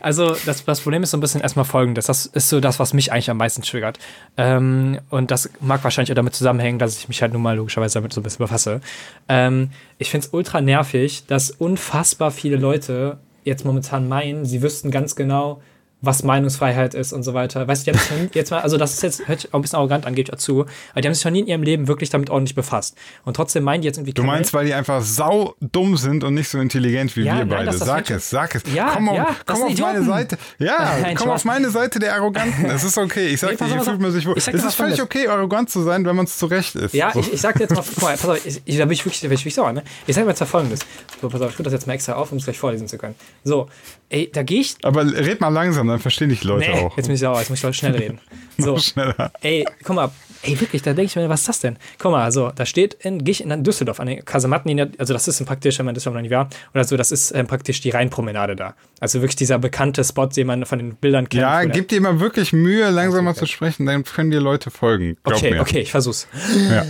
[0.00, 2.06] Also das, das Problem ist so ein bisschen erstmal folgendes.
[2.06, 3.98] Das ist so das, was mich eigentlich am meisten triggert.
[4.36, 7.94] Ähm, und das mag wahrscheinlich auch damit zusammenhängen, dass ich mich halt nun mal logischerweise
[7.94, 8.80] damit so ein bisschen befasse.
[9.28, 14.90] Ähm, ich finde es ultra nervig, dass unfassbar viele Leute jetzt momentan meinen, sie wüssten
[14.90, 15.62] ganz genau,
[16.00, 17.66] was Meinungsfreiheit ist und so weiter.
[17.66, 19.58] Weißt du, die haben sich noch nie- jetzt mal, also das ist jetzt hört auch
[19.58, 20.60] ein bisschen arrogant an, gebe ich auch zu,
[20.92, 22.96] aber die haben sich noch nie in ihrem Leben wirklich damit ordentlich befasst.
[23.24, 26.34] Und trotzdem meinen die jetzt irgendwie Du meinst, weil die einfach sau dumm sind und
[26.34, 27.76] nicht so intelligent wie Ja, wir nein, beide.
[27.76, 28.62] Sag es, sag es.
[28.72, 30.04] Ja, komm auf, ja, komm auf meine.
[30.04, 30.38] Seite.
[30.58, 32.64] Ja, Nein, komm auf meine Seite der Arroganten.
[32.78, 33.26] Es ist okay.
[33.28, 34.34] Ich sag Nee, dir, hier fühlt man sich wohl.
[34.36, 36.94] Es ist völlig okay, arrogant zu sein, wenn man es zurecht ist.
[36.94, 37.20] Ja, so.
[37.20, 39.04] ich, ich sag dir jetzt mal, guck mal, pass auf, ich, ich, da bin ich
[39.04, 39.82] wirklich, da bin ich wirklich sauer, ne?
[40.06, 40.80] Ich sag mir jetzt mal folgendes.
[41.20, 42.98] So, pass auf, ich tue das jetzt mal extra auf, um es gleich vorlesen zu
[42.98, 43.14] können.
[43.42, 43.68] So,
[44.10, 44.76] ey, da gehe ich.
[44.82, 46.96] Aber red mal langsam, dann verstehen dich Leute Nee, auch.
[46.96, 48.20] jetzt bin ich sauer, jetzt muss ich schnell reden.
[48.60, 49.30] So, Schneller.
[49.40, 50.10] ey, guck mal,
[50.42, 51.76] ey, wirklich, da denke ich mir, was ist das denn?
[51.96, 55.28] Guck mal, so, da steht, in, gehe ich in Düsseldorf an den Kasemattenlinie, also das
[55.28, 57.90] ist praktisch, wenn man Düsseldorf noch nie war, oder so, das ist ähm, praktisch die
[57.90, 58.74] Rheinpromenade da.
[58.98, 61.40] Also wirklich dieser bekannte Spot, den man von den Bildern kennt.
[61.42, 65.16] Ja, gib dir mal wirklich Mühe, langsamer zu sprechen, dann können dir Leute folgen.
[65.22, 65.60] Glaub Okay, mir.
[65.60, 66.26] okay, ich versuch's.
[66.68, 66.84] Ja.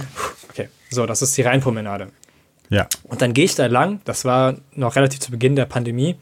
[0.49, 2.09] Okay, so, das ist die Rheinpromenade.
[2.71, 2.87] ja.
[3.03, 6.17] Und dann gehe ich da lang, das war noch relativ zu Beginn der Pandemie.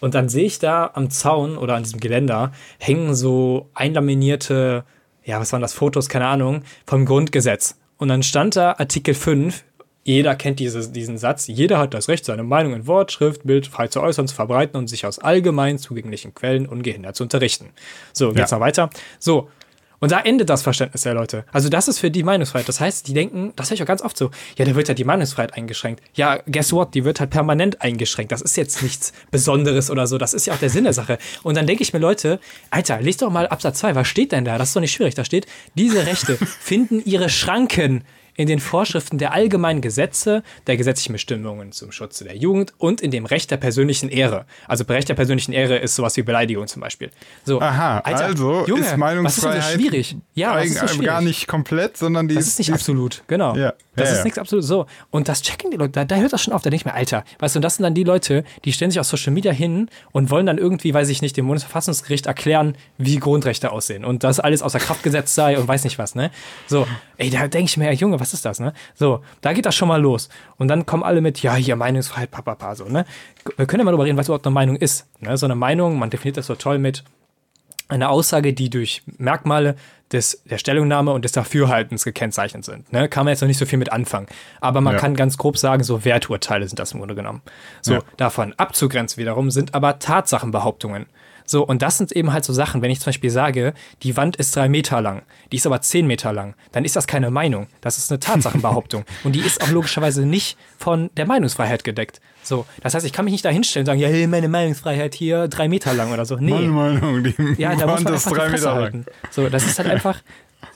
[0.00, 4.84] Und dann sehe ich da am Zaun oder an diesem Geländer hängen so einlaminierte,
[5.24, 7.76] ja, was waren das, Fotos, keine Ahnung, vom Grundgesetz.
[7.98, 9.62] Und dann stand da Artikel 5,
[10.02, 13.66] jeder kennt dieses, diesen Satz, jeder hat das Recht, seine Meinung in Wort, Schrift, Bild
[13.66, 17.68] frei zu äußern, zu verbreiten und sich aus allgemein zugänglichen Quellen ungehindert zu unterrichten.
[18.14, 18.56] So, geht's Ja.
[18.56, 18.88] noch weiter.
[19.18, 19.50] So,
[20.00, 21.44] und da endet das Verständnis der Leute.
[21.52, 22.68] Also das ist für die Meinungsfreiheit.
[22.68, 24.94] Das heißt, die denken, das höre ich auch ganz oft so, ja, da wird ja
[24.94, 26.02] die Meinungsfreiheit eingeschränkt.
[26.14, 26.94] Ja, guess what?
[26.94, 28.32] Die wird halt permanent eingeschränkt.
[28.32, 30.18] Das ist jetzt nichts Besonderes oder so.
[30.18, 31.18] Das ist ja auch der Sinn der Sache.
[31.42, 32.40] Und dann denke ich mir, Leute,
[32.70, 33.94] Alter, lest doch mal Absatz 2.
[33.94, 34.56] Was steht denn da?
[34.56, 35.14] Das ist doch nicht schwierig.
[35.14, 38.04] Da steht, diese Rechte finden ihre Schranken
[38.36, 43.10] in den Vorschriften der allgemeinen Gesetze, der gesetzlichen Bestimmungen zum Schutze der Jugend und in
[43.10, 44.46] dem Recht der persönlichen Ehre.
[44.66, 47.10] Also bei Recht der persönlichen Ehre ist sowas wie Beleidigung zum Beispiel.
[47.44, 50.16] So, Aha, Alter, also Junge, ist Meinungsfreiheit was ist so schwierig?
[50.34, 51.06] Ja, was ist so schwierig?
[51.06, 53.54] gar nicht komplett, sondern die Das ist nicht die absolut, genau.
[53.56, 54.24] Ja, Das Ja, ist ja.
[54.24, 54.86] nichts absolut so.
[55.10, 56.94] Und das checken die Leute, da, da hört das schon auf, da denke ich mir,
[56.94, 59.52] Alter, weißt du, und das sind dann die Leute, die stellen sich auf Social Media
[59.52, 64.24] hin und wollen dann irgendwie, weiß ich nicht, dem Bundesverfassungsgericht erklären, wie Grundrechte aussehen und
[64.24, 66.30] dass alles außer Kraft gesetzt sei und weiß nicht was, ne?
[66.66, 66.86] So,
[67.16, 68.72] ey, da denke ich mir, Junge, was ist das, ne?
[68.94, 70.28] So, da geht das schon mal los.
[70.56, 73.04] Und dann kommen alle mit, ja, hier Meinungsfreiheit, papapa, so, ne?
[73.56, 75.06] Wir können ja mal darüber reden, was überhaupt eine Meinung ist.
[75.20, 75.36] Ne?
[75.36, 77.04] So eine Meinung, man definiert das so toll mit,
[77.90, 79.76] eine Aussage, die durch Merkmale
[80.12, 82.92] des, der Stellungnahme und des Dafürhaltens gekennzeichnet sind.
[82.92, 83.08] Ne?
[83.08, 84.26] Kann man jetzt noch nicht so viel mit anfangen.
[84.60, 84.98] Aber man Ja.
[85.00, 87.42] kann ganz grob sagen, so Werturteile sind das im Grunde genommen.
[87.80, 88.00] So, Ja.
[88.16, 91.06] davon abzugrenzen wiederum sind aber Tatsachenbehauptungen.
[91.50, 93.74] So, und das sind eben halt so Sachen, wenn ich zum Beispiel sage,
[94.04, 97.08] die Wand ist drei Meter lang, die ist aber zehn Meter lang, dann ist das
[97.08, 97.66] keine Meinung.
[97.80, 99.04] Das ist eine Tatsachenbehauptung.
[99.24, 102.20] und die ist auch logischerweise nicht von der Meinungsfreiheit gedeckt.
[102.44, 105.48] So, das heißt, ich kann mich nicht da hinstellen und sagen, ja, meine Meinungsfreiheit hier
[105.48, 106.36] drei Meter lang oder so.
[106.36, 106.52] Nee.
[106.52, 108.74] Meine Meinung, die Ja, da muss Wand man ist drei Meter lang.
[108.76, 109.06] halten.
[109.32, 110.22] So, das ist halt einfach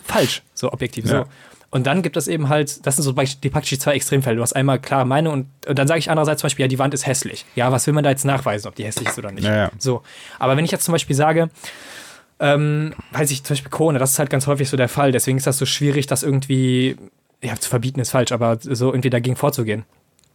[0.02, 1.04] falsch, so objektiv.
[1.04, 1.22] Ja.
[1.22, 1.26] So.
[1.74, 4.36] Und dann gibt es eben halt, das sind so praktisch- die praktisch zwei Extremfälle.
[4.36, 6.78] Du hast einmal klare Meinung und, und dann sage ich andererseits zum Beispiel, ja, die
[6.78, 7.44] Wand ist hässlich.
[7.56, 9.42] Ja, was will man da jetzt nachweisen, ob die hässlich ist oder nicht?
[9.42, 9.70] Ja, ja.
[9.78, 10.02] So.
[10.38, 11.50] Aber wenn ich jetzt zum Beispiel sage,
[12.38, 15.10] ähm, weiß ich, zum Beispiel Corona, das ist halt ganz häufig so der Fall.
[15.10, 16.96] Deswegen ist das so schwierig, das irgendwie,
[17.42, 19.84] ja, zu verbieten ist falsch, aber so irgendwie dagegen vorzugehen.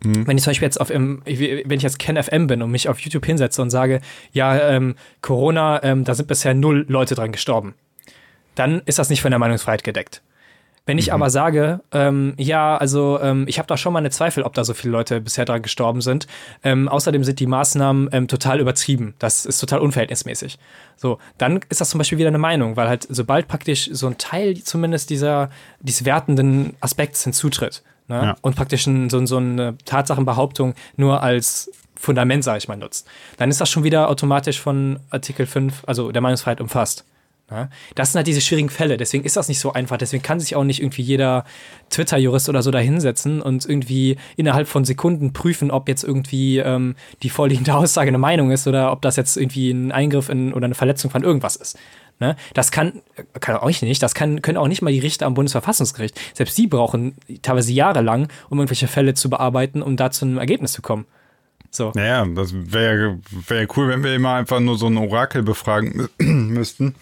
[0.01, 2.89] Wenn ich zum Beispiel jetzt auf, im, wenn ich jetzt Ken FM bin und mich
[2.89, 4.01] auf YouTube hinsetze und sage,
[4.33, 7.75] ja, ähm, Corona, ähm, da sind bisher null Leute dran gestorben,
[8.55, 10.21] dann ist das nicht von der Meinungsfreiheit gedeckt.
[10.89, 14.55] Wenn ich aber sage, ähm, ja, also ähm, ich habe da schon meine Zweifel, ob
[14.55, 16.25] da so viele Leute bisher dran gestorben sind.
[16.63, 19.13] Ähm, außerdem sind die Maßnahmen ähm, total übertrieben.
[19.19, 20.57] Das ist total unverhältnismäßig.
[20.97, 24.17] So, dann ist das zum Beispiel wieder eine Meinung, weil halt sobald praktisch so ein
[24.17, 28.15] Teil zumindest dieser dieses wertenden Aspekts hinzutritt ne?
[28.15, 28.35] Ja.
[28.41, 33.51] und praktisch ein, so, so eine Tatsachenbehauptung nur als Fundament, sage ich mal, nutzt, dann
[33.51, 37.05] ist das schon wieder automatisch von Artikel 5, also der Meinungsfreiheit umfasst.
[37.51, 40.39] Ja, das sind halt diese schwierigen Fälle, deswegen ist das nicht so einfach, deswegen kann
[40.39, 41.45] sich auch nicht irgendwie jeder
[41.89, 46.95] Twitter-Jurist oder so da hinsetzen und irgendwie innerhalb von Sekunden prüfen, ob jetzt irgendwie ähm,
[47.23, 50.65] die vorliegende Aussage eine Meinung ist oder ob das jetzt irgendwie ein Eingriff in, oder
[50.65, 51.77] eine Verletzung von irgendwas ist.
[52.19, 52.35] Ne?
[52.53, 53.01] Das kann,
[53.39, 56.19] kann auch nicht, das kann, können auch nicht mal die Richter am Bundesverfassungsgericht.
[56.35, 60.73] Selbst die brauchen teilweise jahrelang, um irgendwelche Fälle zu bearbeiten, um da zu einem Ergebnis
[60.73, 61.05] zu kommen.
[61.71, 61.91] So.
[61.95, 66.95] Naja, das wäre wär cool, wenn wir immer einfach nur so ein Orakel befragen müssten,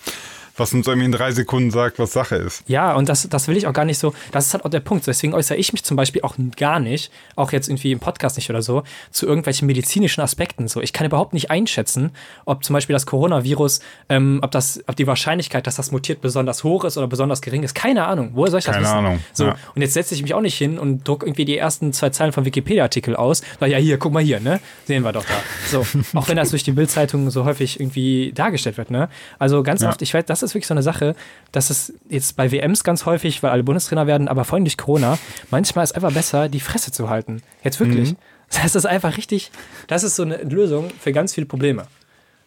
[0.57, 2.63] was uns irgendwie in drei Sekunden sagt, was Sache ist.
[2.67, 4.13] Ja, und das, das will ich auch gar nicht so.
[4.31, 5.05] Das ist halt auch der Punkt.
[5.07, 8.49] Deswegen äußere ich mich zum Beispiel auch gar nicht, auch jetzt irgendwie im Podcast nicht
[8.49, 10.67] oder so, zu irgendwelchen medizinischen Aspekten.
[10.67, 12.11] So, ich kann überhaupt nicht einschätzen,
[12.45, 13.79] ob zum Beispiel das Coronavirus,
[14.09, 17.63] ähm, ob das, ob die Wahrscheinlichkeit, dass das mutiert, besonders hoch ist oder besonders gering
[17.63, 17.75] ist.
[17.75, 18.31] Keine Ahnung.
[18.33, 18.97] Woher soll ich das Keine wissen?
[18.97, 19.55] Ahnung, So, ja.
[19.75, 22.31] und jetzt setze ich mich auch nicht hin und druck irgendwie die ersten zwei Zeilen
[22.31, 23.41] vom Wikipedia-Artikel aus.
[23.59, 24.59] Weil ja, hier, guck mal hier, ne?
[24.85, 25.33] Sehen wir doch da.
[25.69, 25.85] So,
[26.17, 29.09] auch wenn das durch die Bildzeitung so häufig irgendwie dargestellt wird, ne?
[29.39, 29.89] Also ganz Ja.
[29.89, 31.15] oft, ich weiß, das ist wirklich so eine Sache,
[31.51, 34.77] dass es jetzt bei WMs ganz häufig, weil alle Bundestrainer werden, aber vor allem durch
[34.77, 35.17] Corona,
[35.51, 37.41] manchmal ist einfach besser, die Fresse zu halten.
[37.63, 38.11] Jetzt wirklich.
[38.11, 38.17] Mhm.
[38.49, 39.51] Das ist einfach richtig,
[39.87, 41.85] das ist so eine Lösung für ganz viele Probleme.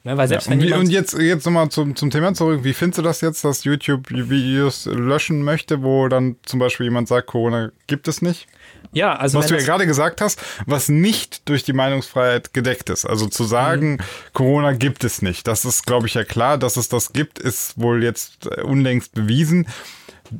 [0.04, 0.16] Ne?
[0.16, 2.64] Weil selbst Und, wenn und jetzt, jetzt nochmal zum, zum Thema zurück.
[2.64, 7.08] Wie findest du das jetzt, dass YouTube Videos löschen möchte, wo dann zum Beispiel jemand
[7.08, 8.48] sagt, Corona gibt es nicht?
[8.92, 13.04] ja, also Was du ja gerade gesagt hast, was nicht durch die Meinungsfreiheit gedeckt ist.
[13.04, 13.98] Also zu sagen,
[14.32, 15.46] Corona gibt es nicht.
[15.46, 16.58] Das ist, glaube ich, ja klar.
[16.58, 19.68] Dass es das gibt, ist wohl jetzt äh, unlängst bewiesen.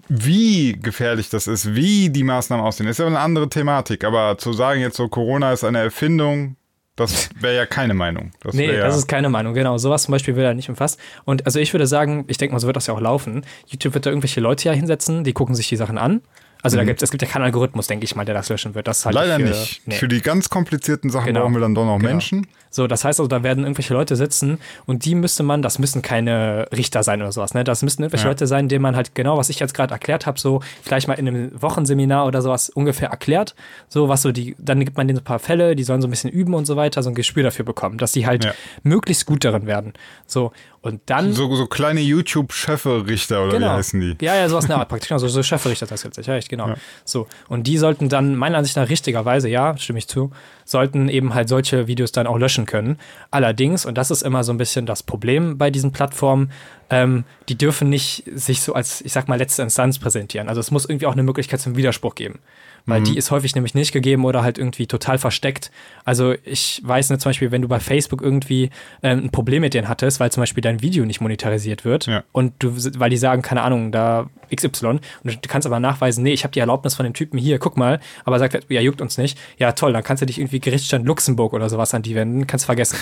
[0.08, 4.04] Wie gefährlich das ist, wie die Maßnahmen aussehen, ist ja eine andere Thematik.
[4.04, 6.56] Aber zu sagen jetzt so, Corona ist eine Erfindung,
[7.00, 8.30] das wäre ja keine Meinung.
[8.42, 9.78] Das Nee, ja, das ist keine Meinung, genau.
[9.78, 10.98] Sowas zum Beispiel wird da nicht umfasst.
[11.24, 13.44] Und also ich würde sagen, ich denke mal, so wird das ja auch laufen.
[13.68, 16.20] YouTube wird da irgendwelche Leute ja hinsetzen, die gucken sich die Sachen an.
[16.62, 18.86] Also da gibt es gibt ja keinen Algorithmus, denke ich mal, der das löschen wird.
[18.86, 19.82] Das halte ich Leider für, nicht.
[19.86, 19.94] Nee.
[19.94, 21.40] Für die ganz komplizierten Sachen Genau.
[21.40, 22.10] brauchen wir dann doch noch Genau.
[22.10, 22.46] Menschen.
[22.72, 26.02] So, das heißt also, da werden irgendwelche Leute sitzen und die müsste man, das müssen
[26.02, 27.64] keine Richter sein oder sowas, ne?
[27.64, 28.30] Das müssten irgendwelche Ja.
[28.30, 31.14] Leute sein, denen man halt genau, was ich jetzt gerade erklärt habe, so vielleicht mal
[31.14, 33.54] in einem Wochenseminar oder sowas ungefähr erklärt.
[33.88, 36.06] So, was so die, dann gibt man denen so ein paar Fälle, die sollen so
[36.06, 38.52] ein bisschen üben und so weiter, so ein Gespür dafür bekommen, dass die halt Ja.
[38.84, 39.92] möglichst gut darin werden.
[40.26, 40.52] So,
[40.82, 41.32] und dann.
[41.34, 44.16] So, so kleine YouTube-Schöffe-Richter oder wie heißen die?
[44.24, 45.08] Ja, ja, sowas in der Art praktisch.
[45.08, 46.74] Genau, so, so Schöfferichter das jetzt, ja, echt, genau.
[47.04, 47.26] So.
[47.48, 50.30] Und die sollten dann, meiner Ansicht nach richtigerweise, ja, stimme ich zu,
[50.64, 52.98] sollten eben halt solche Videos dann auch löschen können.
[53.30, 56.50] Allerdings, und das ist immer so ein bisschen das Problem bei diesen Plattformen,
[56.90, 60.48] ähm, die dürfen nicht sich so als, ich sag mal, letzte Instanz präsentieren.
[60.48, 62.40] Also es muss irgendwie auch eine Möglichkeit zum Widerspruch geben.
[62.86, 65.70] Weil die ist häufig nämlich nicht gegeben oder halt irgendwie total versteckt.
[66.04, 68.70] Also ich weiß nicht, zum Beispiel, wenn du bei Facebook irgendwie
[69.02, 72.24] ähm, ein Problem mit denen hattest, weil zum Beispiel dein Video nicht monetarisiert wird Ja.
[72.32, 76.32] und du, weil die sagen, keine Ahnung, da XY und du kannst aber nachweisen, nee,
[76.32, 79.16] ich habe die Erlaubnis von dem Typen hier, guck mal, aber sagt, ja, juckt uns
[79.18, 79.38] nicht.
[79.58, 82.64] Ja, toll, dann kannst du dich irgendwie Gerichtsstand Luxemburg oder sowas an die wenden, kannst
[82.66, 82.96] vergessen.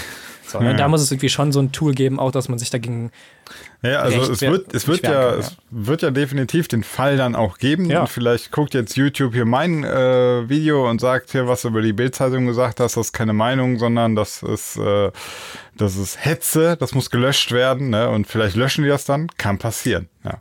[0.49, 0.71] So, ne?
[0.71, 0.77] Ja.
[0.77, 3.11] Da muss es irgendwie schon so ein Tool geben, auch dass man sich dagegen.
[3.83, 7.37] Ja, also es wird, es wird ja, kann, es wird ja definitiv den Fall dann
[7.37, 7.85] auch geben.
[7.85, 8.01] Ja.
[8.01, 11.83] Und vielleicht guckt jetzt YouTube hier mein äh, Video und sagt hier, was du über
[11.83, 15.11] die Bildzeitung gesagt hast, das ist keine Meinung, sondern das ist, äh,
[15.77, 18.09] das ist Hetze, das muss gelöscht werden, ne?
[18.11, 19.29] Und vielleicht löschen die das dann.
[19.39, 20.39] Kann passieren, ja.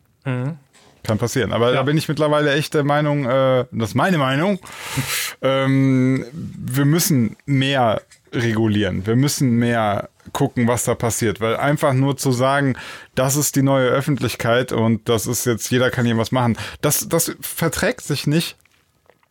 [1.03, 1.53] Kann passieren.
[1.53, 1.83] Aber da Ja.
[1.83, 4.59] bin ich mittlerweile echt der Meinung, äh, das ist meine Meinung,
[5.41, 8.01] ähm, wir müssen mehr
[8.33, 9.05] regulieren.
[9.05, 11.41] Wir müssen mehr gucken, was da passiert.
[11.41, 12.75] Weil einfach nur zu sagen,
[13.15, 17.07] das ist die neue Öffentlichkeit und das ist jetzt, jeder kann hier was machen, das,
[17.09, 18.57] das verträgt sich nicht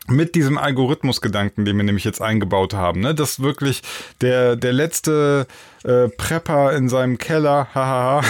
[0.09, 3.15] mit diesem Algorithmusgedanken, den wir nämlich jetzt eingebaut haben, ne?
[3.15, 3.83] dass wirklich
[4.21, 5.47] der, der letzte
[5.85, 8.23] äh, Prepper in seinem Keller, hahaha,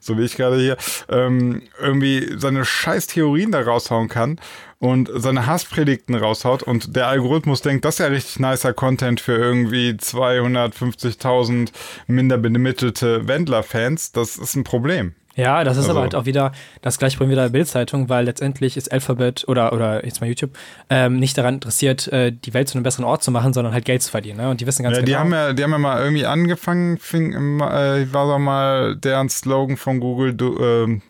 [0.00, 0.76] so wie ich gerade hier,
[1.08, 4.38] ähm, irgendwie seine scheiß Theorien da raushauen kann
[4.78, 9.36] und seine Hasspredigten raushaut und der Algorithmus denkt, das ist ja richtig nicer Content für
[9.36, 11.70] irgendwie 250.000
[12.06, 15.14] minder bemittelte Wendler-Fans, das ist ein Problem.
[15.36, 18.24] Ja, das ist Also- aber halt auch wieder das gleiche Problem wieder der Bildzeitung, weil
[18.24, 20.52] letztendlich ist Alphabet oder, oder jetzt mal YouTube
[20.90, 23.84] ähm, nicht daran interessiert, äh, die Welt zu einem besseren Ort zu machen, sondern halt
[23.84, 24.38] Geld zu verdienen.
[24.38, 24.48] Ne?
[24.50, 25.06] Und die wissen ganz Ja, genau.
[25.12, 29.28] die haben ja, die haben ja mal irgendwie angefangen, fing, äh, war doch mal deren
[29.28, 31.02] Slogan von Google, do, ähm,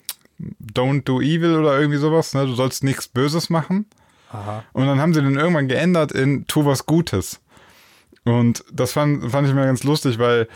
[0.73, 2.45] don't do evil oder irgendwie sowas, ne?
[2.45, 3.85] Du sollst nichts Böses machen.
[4.31, 4.63] Aha.
[4.73, 7.39] Und dann haben sie den irgendwann geändert in tu was Gutes.
[8.25, 10.47] Und das fand, fand ich mir ganz lustig, weil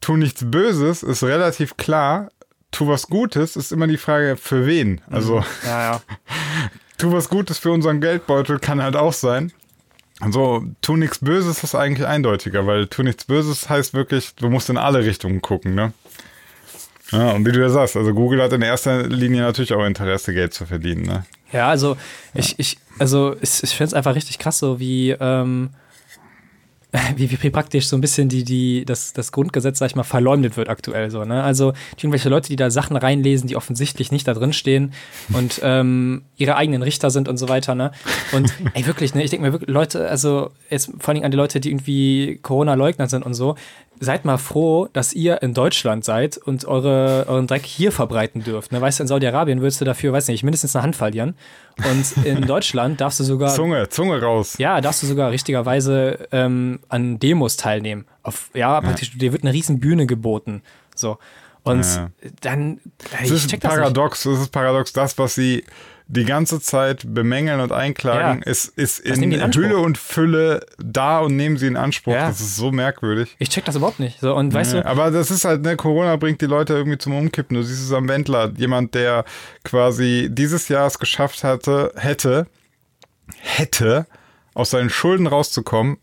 [0.00, 2.28] tu nichts Böses ist relativ klar.
[2.70, 5.00] Tu was Gutes ist immer die Frage, für wen.
[5.10, 6.00] Also, ja, ja.
[6.98, 9.52] tu was Gutes für unseren Geldbeutel kann halt auch sein.
[10.20, 14.70] Also, tu nichts Böses ist eigentlich eindeutiger, weil tu nichts Böses heißt wirklich, du musst
[14.70, 15.92] in alle Richtungen gucken, ne?
[17.12, 20.34] Ja, und wie du ja sagst, also Google hat in erster Linie natürlich auch Interesse,
[20.34, 21.24] Geld zu verdienen, ne?
[21.52, 21.96] Ja, also
[22.34, 25.70] ich, ich, also ich, ich finde es einfach richtig krass, so wie, ähm,
[27.16, 30.56] wie, wie praktisch so ein bisschen die, die, das, das Grundgesetz, sag ich mal, verleumdet
[30.56, 31.42] wird aktuell so, ne?
[31.42, 34.92] Also irgendwelche Leute, die da Sachen reinlesen, die offensichtlich nicht da drin stehen
[35.32, 37.92] und ähm, ihre eigenen Richter sind und so weiter, ne?
[38.32, 41.30] Und ey, wirklich, ne, ich denke mir wirklich, Leute, also jetzt vor allen Dingen an
[41.30, 43.56] die Leute, die irgendwie Corona-Leugner sind und so,
[44.00, 48.72] seid mal froh, dass ihr in Deutschland seid und eure, euren Dreck hier verbreiten dürft.
[48.72, 48.80] Ne?
[48.80, 51.34] Weißt du, in Saudi-Arabien würdest du dafür, weiß nicht, mindestens eine Hand verlieren.
[51.90, 53.54] Und in Deutschland darfst du sogar.
[53.54, 54.56] Zunge, Zunge raus.
[54.58, 58.06] Ja, darfst du sogar richtigerweise ähm, an Demos teilnehmen.
[58.22, 60.62] Auf, ja, praktisch, dir wird eine riesen Bühne geboten.
[60.94, 61.18] So.
[61.62, 62.10] Und Ja.
[62.42, 62.80] dann.
[63.22, 65.64] Es ist paradox, es ist paradox, das, was sie
[66.08, 68.50] die ganze Zeit bemängeln und einklagen, Ja.
[68.50, 69.52] ist, ist Das in in.
[69.52, 72.12] Hülle und Fülle da und nehmen sie in Anspruch.
[72.14, 72.28] Ja.
[72.28, 73.34] Das ist so merkwürdig.
[73.40, 74.20] Ich check das überhaupt nicht.
[74.20, 76.98] So, und weißt Ja, du, aber das ist halt, ne, Corona bringt die Leute irgendwie
[76.98, 77.56] zum Umkippen.
[77.56, 79.24] Du siehst es am Wendler, jemand, der
[79.64, 82.46] quasi dieses Jahr es geschafft hatte, hätte,
[83.40, 84.06] hätte,
[84.54, 85.98] aus seinen Schulden rauszukommen,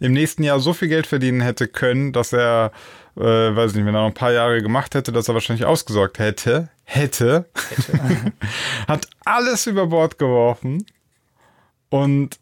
[0.00, 2.72] im nächsten Jahr so viel Geld verdienen hätte können, dass er,
[3.18, 6.18] äh, weiß nicht, wenn er noch ein paar Jahre gemacht hätte, dass er wahrscheinlich ausgesorgt
[6.18, 7.46] hätte, hätte,
[8.88, 10.86] hat alles über Bord geworfen
[11.90, 12.38] und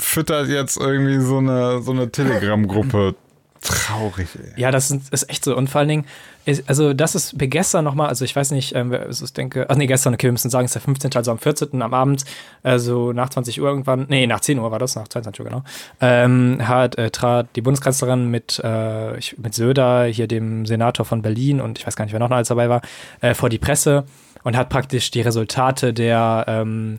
[0.00, 3.14] füttert jetzt irgendwie so eine, so eine Telegram-Gruppe.
[3.60, 4.60] Traurig, ey.
[4.60, 5.56] Ja, das ist, ist echt so.
[5.56, 6.06] Und vor allen Dingen,
[6.44, 9.66] ist, also das ist mir gestern nochmal, also ich weiß nicht, ähm, also ich denke,
[9.68, 11.80] ach nee, gestern, okay, wir müssen sagen, es ist der 15., also am 14.
[11.82, 12.24] am Abend,
[12.62, 15.62] also nach 20 Uhr irgendwann, nee, nach 10 Uhr war das, nach 22 Uhr genau,
[16.00, 21.22] ähm, hat, äh, trat die Bundeskanzlerin mit, äh, ich, mit Söder, hier dem Senator von
[21.22, 22.82] Berlin und ich weiß gar nicht, wer noch alles dabei war,
[23.20, 24.04] äh, vor die Presse
[24.42, 26.98] und hat praktisch die Resultate der, ähm,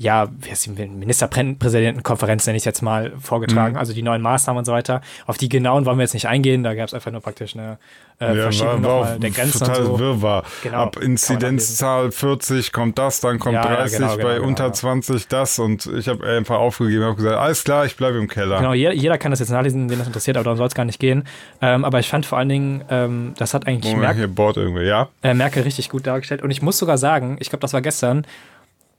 [0.00, 4.64] ja, wie heißt die Ministerpräsidentenkonferenz, nenne ich jetzt mal, vorgetragen, also die neuen Maßnahmen und
[4.64, 5.02] so weiter.
[5.26, 7.76] Auf die genauen wollen wir jetzt nicht eingehen, da gab es einfach nur praktisch eine
[8.18, 9.98] äh, Verschiebung nochmal der Grenzen total so.
[9.98, 10.44] Wirrwarr.
[10.62, 14.48] Genau, Ab Inzidenzzahl 40 kommt das, dann kommt Ja, ja, 30, genau, genau, bei genau,
[14.48, 14.72] unter ja.
[14.72, 18.56] 20 das und ich habe einfach aufgegeben, habe gesagt, alles klar, ich bleibe im Keller.
[18.56, 20.86] Genau, jeder, jeder kann das jetzt nachlesen, den das interessiert, aber darum soll es gar
[20.86, 21.24] nicht gehen.
[21.60, 24.56] Ähm, aber ich fand vor allen Dingen, ähm, das hat eigentlich Moment, Merkel, hier bohrt
[24.56, 25.10] irgendwie, ja?
[25.22, 26.40] äh, Merkel richtig gut dargestellt.
[26.40, 28.24] Und ich muss sogar sagen, ich glaube, das war gestern,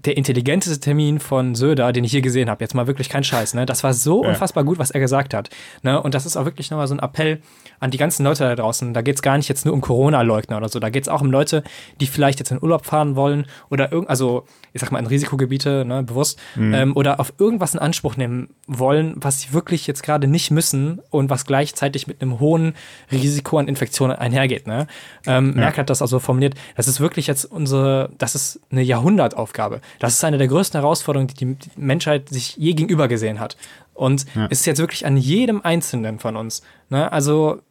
[0.06, 2.64] der intelligenteste Termin von Söder, den ich je gesehen habe.
[2.64, 3.54] Jetzt mal wirklich kein Scheiß.
[3.54, 3.66] Ne?
[3.66, 4.30] Das war so Ja.
[4.30, 5.49] unfassbar gut, was er gesagt hat.
[5.84, 6.02] Ne?
[6.02, 7.41] Und das ist auch wirklich nochmal so ein Appell
[7.80, 8.93] an die ganzen Leute da draußen.
[8.93, 10.80] Da geht es gar nicht jetzt nur um Corona-Leugner oder so.
[10.80, 11.64] Da geht es auch um Leute,
[11.99, 15.86] die vielleicht jetzt in Urlaub fahren wollen oder irgend, also ich sag mal in Risikogebiete,
[15.86, 20.28] ne, bewusst, ähm, oder auf irgendwas in Anspruch nehmen wollen, was sie wirklich jetzt gerade
[20.28, 22.74] nicht müssen und was gleichzeitig mit einem hohen
[23.12, 24.68] Risiko an Infektionen einhergeht.
[24.68, 24.88] Ne?
[25.28, 26.56] Ähm, Merkel hat das also formuliert.
[26.76, 29.82] Das ist wirklich jetzt unsere, das ist eine Jahrhundertaufgabe.
[29.99, 33.57] Das ist eine der größten Herausforderungen, die die Menschheit sich je gegenüber gesehen hat.
[33.93, 36.61] Und es ist jetzt wirklich an jedem Einzelnen von uns.
[36.89, 37.11] Ne?
[37.11, 37.61] Also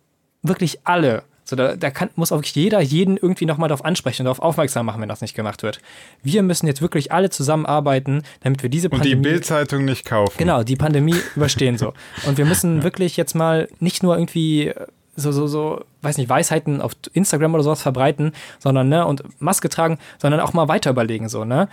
[0.43, 1.25] wirklich alle.
[1.45, 4.39] So, da da kann, muss auch wirklich jeder jeden irgendwie nochmal darauf ansprechen und darauf
[4.39, 5.81] aufmerksam machen, wenn das nicht gemacht wird.
[6.23, 9.23] Wir müssen jetzt wirklich alle zusammenarbeiten, damit wir diese Und die Pandemie.
[9.23, 10.35] Bildzeitung nicht kaufen.
[10.39, 11.93] Genau, die Pandemie überstehen so.
[12.27, 14.73] Und wir müssen wirklich jetzt mal nicht nur irgendwie,
[15.21, 19.69] so, so, so, weiß nicht, Weisheiten auf Instagram oder sowas verbreiten, sondern, ne, und Maske
[19.69, 21.69] tragen, sondern auch mal weiter überlegen, so, ne?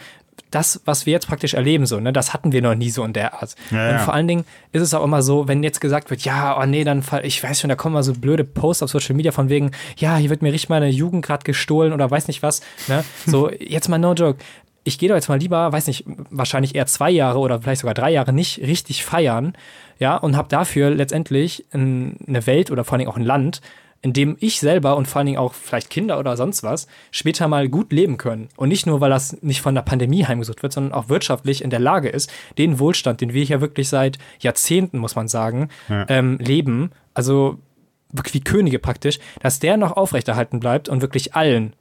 [0.52, 3.12] Das, was wir jetzt praktisch erleben, so, ne, das hatten wir noch nie so in
[3.12, 3.56] der Art.
[3.72, 4.00] Ja, und ja.
[4.00, 6.84] vor allen Dingen ist es auch immer so, wenn jetzt gesagt wird, ja, oh nee,
[6.84, 9.50] dann, fall- ich weiß schon, da kommen mal so blöde Posts auf Social Media von
[9.50, 13.04] wegen, ja, hier wird mir richtig meine Jugend gerade gestohlen oder weiß nicht was, ne?
[13.26, 14.38] So, jetzt mal no joke.
[14.88, 17.94] Ich gehe doch jetzt mal lieber, weiß nicht, wahrscheinlich eher zwei Jahre oder vielleicht sogar
[17.94, 19.54] drei Jahre nicht richtig feiern,
[20.00, 23.62] ja, und habe dafür letztendlich ein, eine Welt oder vor allen Dingen auch ein Land,
[24.02, 27.48] in dem ich selber und vor allen Dingen auch vielleicht Kinder oder sonst was später
[27.48, 28.48] mal gut leben können.
[28.56, 31.70] Und nicht nur, weil das nicht von der Pandemie heimgesucht wird, sondern auch wirtschaftlich in
[31.72, 36.06] der Lage ist, den Wohlstand, den wir hier wirklich seit Jahrzehnten, muss man sagen, Ja.
[36.10, 37.58] ähm, leben, also
[38.12, 41.74] wirklich wie Könige praktisch, dass der noch aufrechterhalten bleibt und wirklich allen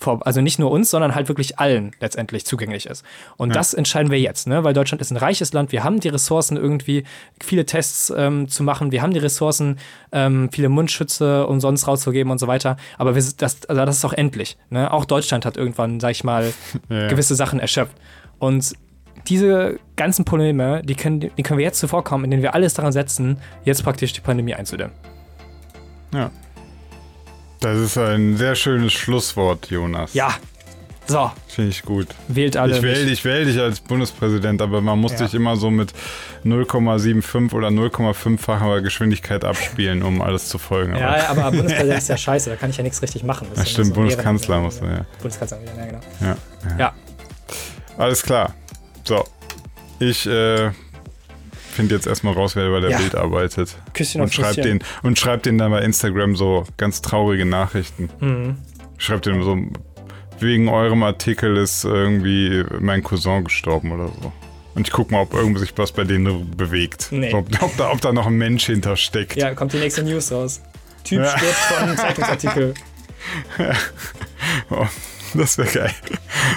[0.00, 3.04] vor, also nicht nur uns, sondern halt wirklich allen letztendlich zugänglich ist.
[3.36, 4.64] Und das entscheiden wir jetzt, ne?
[4.64, 7.04] weil Deutschland ist ein reiches Land, wir haben die Ressourcen irgendwie,
[7.42, 9.78] viele Tests ähm, zu machen, wir haben die Ressourcen,
[10.12, 14.14] ähm, viele Mundschütze umsonst rauszugeben und so weiter, aber wir, das, also das ist auch
[14.14, 14.56] endlich.
[14.70, 14.90] Ne?
[14.90, 16.52] Auch Deutschland hat irgendwann, sag ich mal,
[16.88, 17.08] Ja.
[17.08, 17.94] gewisse Sachen erschöpft.
[18.38, 18.72] Und
[19.28, 23.38] diese ganzen Probleme, die können, die können wir jetzt zuvorkommen, indem wir alles daran setzen,
[23.64, 24.94] jetzt praktisch die Pandemie einzudämmen.
[26.12, 26.30] Ja.
[27.60, 30.14] Das ist ein sehr schönes Schlusswort, Jonas.
[30.14, 30.34] Ja,
[31.06, 32.06] so, Finde ich gut.
[32.28, 32.76] wählt alle.
[32.76, 35.24] Ich wähle ich wähl dich als Bundespräsident, aber man muss Ja.
[35.24, 35.92] dich immer so mit
[36.44, 40.96] 0,75 oder 0,5-facher Geschwindigkeit abspielen, um alles zu folgen.
[40.96, 43.48] Ja, Aber- ja, aber Bundespräsident ist ja scheiße, da kann ich ja nichts richtig machen.
[43.50, 45.04] Das Ja, ist stimmt, so Bundeskanzler musst du, ja.
[45.20, 46.00] Bundeskanzler, ja, genau.
[46.20, 46.36] ja,
[46.70, 46.76] ja.
[46.78, 46.92] Ja,
[47.98, 48.54] Alles klar.
[49.04, 49.24] So.
[49.98, 50.70] Ich äh,
[51.80, 52.98] finde jetzt erstmal raus, wer bei der Ja.
[52.98, 53.76] Bild arbeitet.
[53.94, 58.08] Küsschen Und schreibt den, und schreibt den dann bei Instagram so ganz traurige Nachrichten.
[58.20, 58.56] Mhm.
[58.98, 59.56] Schreibt den so,
[60.40, 64.32] wegen eurem Artikel ist irgendwie mein Cousin gestorben oder so.
[64.74, 67.08] Und ich guck mal, ob irgendwie sich was bei denen bewegt.
[67.10, 67.34] Nee.
[67.34, 69.36] Ob, ob, da, ob da noch ein Mensch hintersteckt.
[69.36, 70.60] Ja, kommt die nächste News raus.
[71.04, 71.36] Typ Ja.
[71.36, 72.74] stirbt von Zeitungsartikel.
[74.70, 74.86] Oh,
[75.34, 75.94] das wäre geil.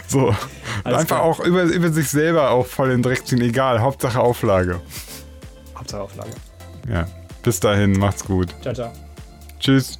[0.07, 0.35] So.
[0.83, 1.23] Alles Einfach klar.
[1.23, 3.41] auch über, über sich selber auch voll in den Dreck ziehen.
[3.41, 4.81] Egal, Hauptsache Auflage.
[5.83, 6.31] Hauptsache Auflage.
[6.89, 7.07] Ja.
[7.43, 8.53] Bis dahin, macht's gut.
[8.61, 8.91] Ciao, ciao.
[9.59, 9.97] Tschüss.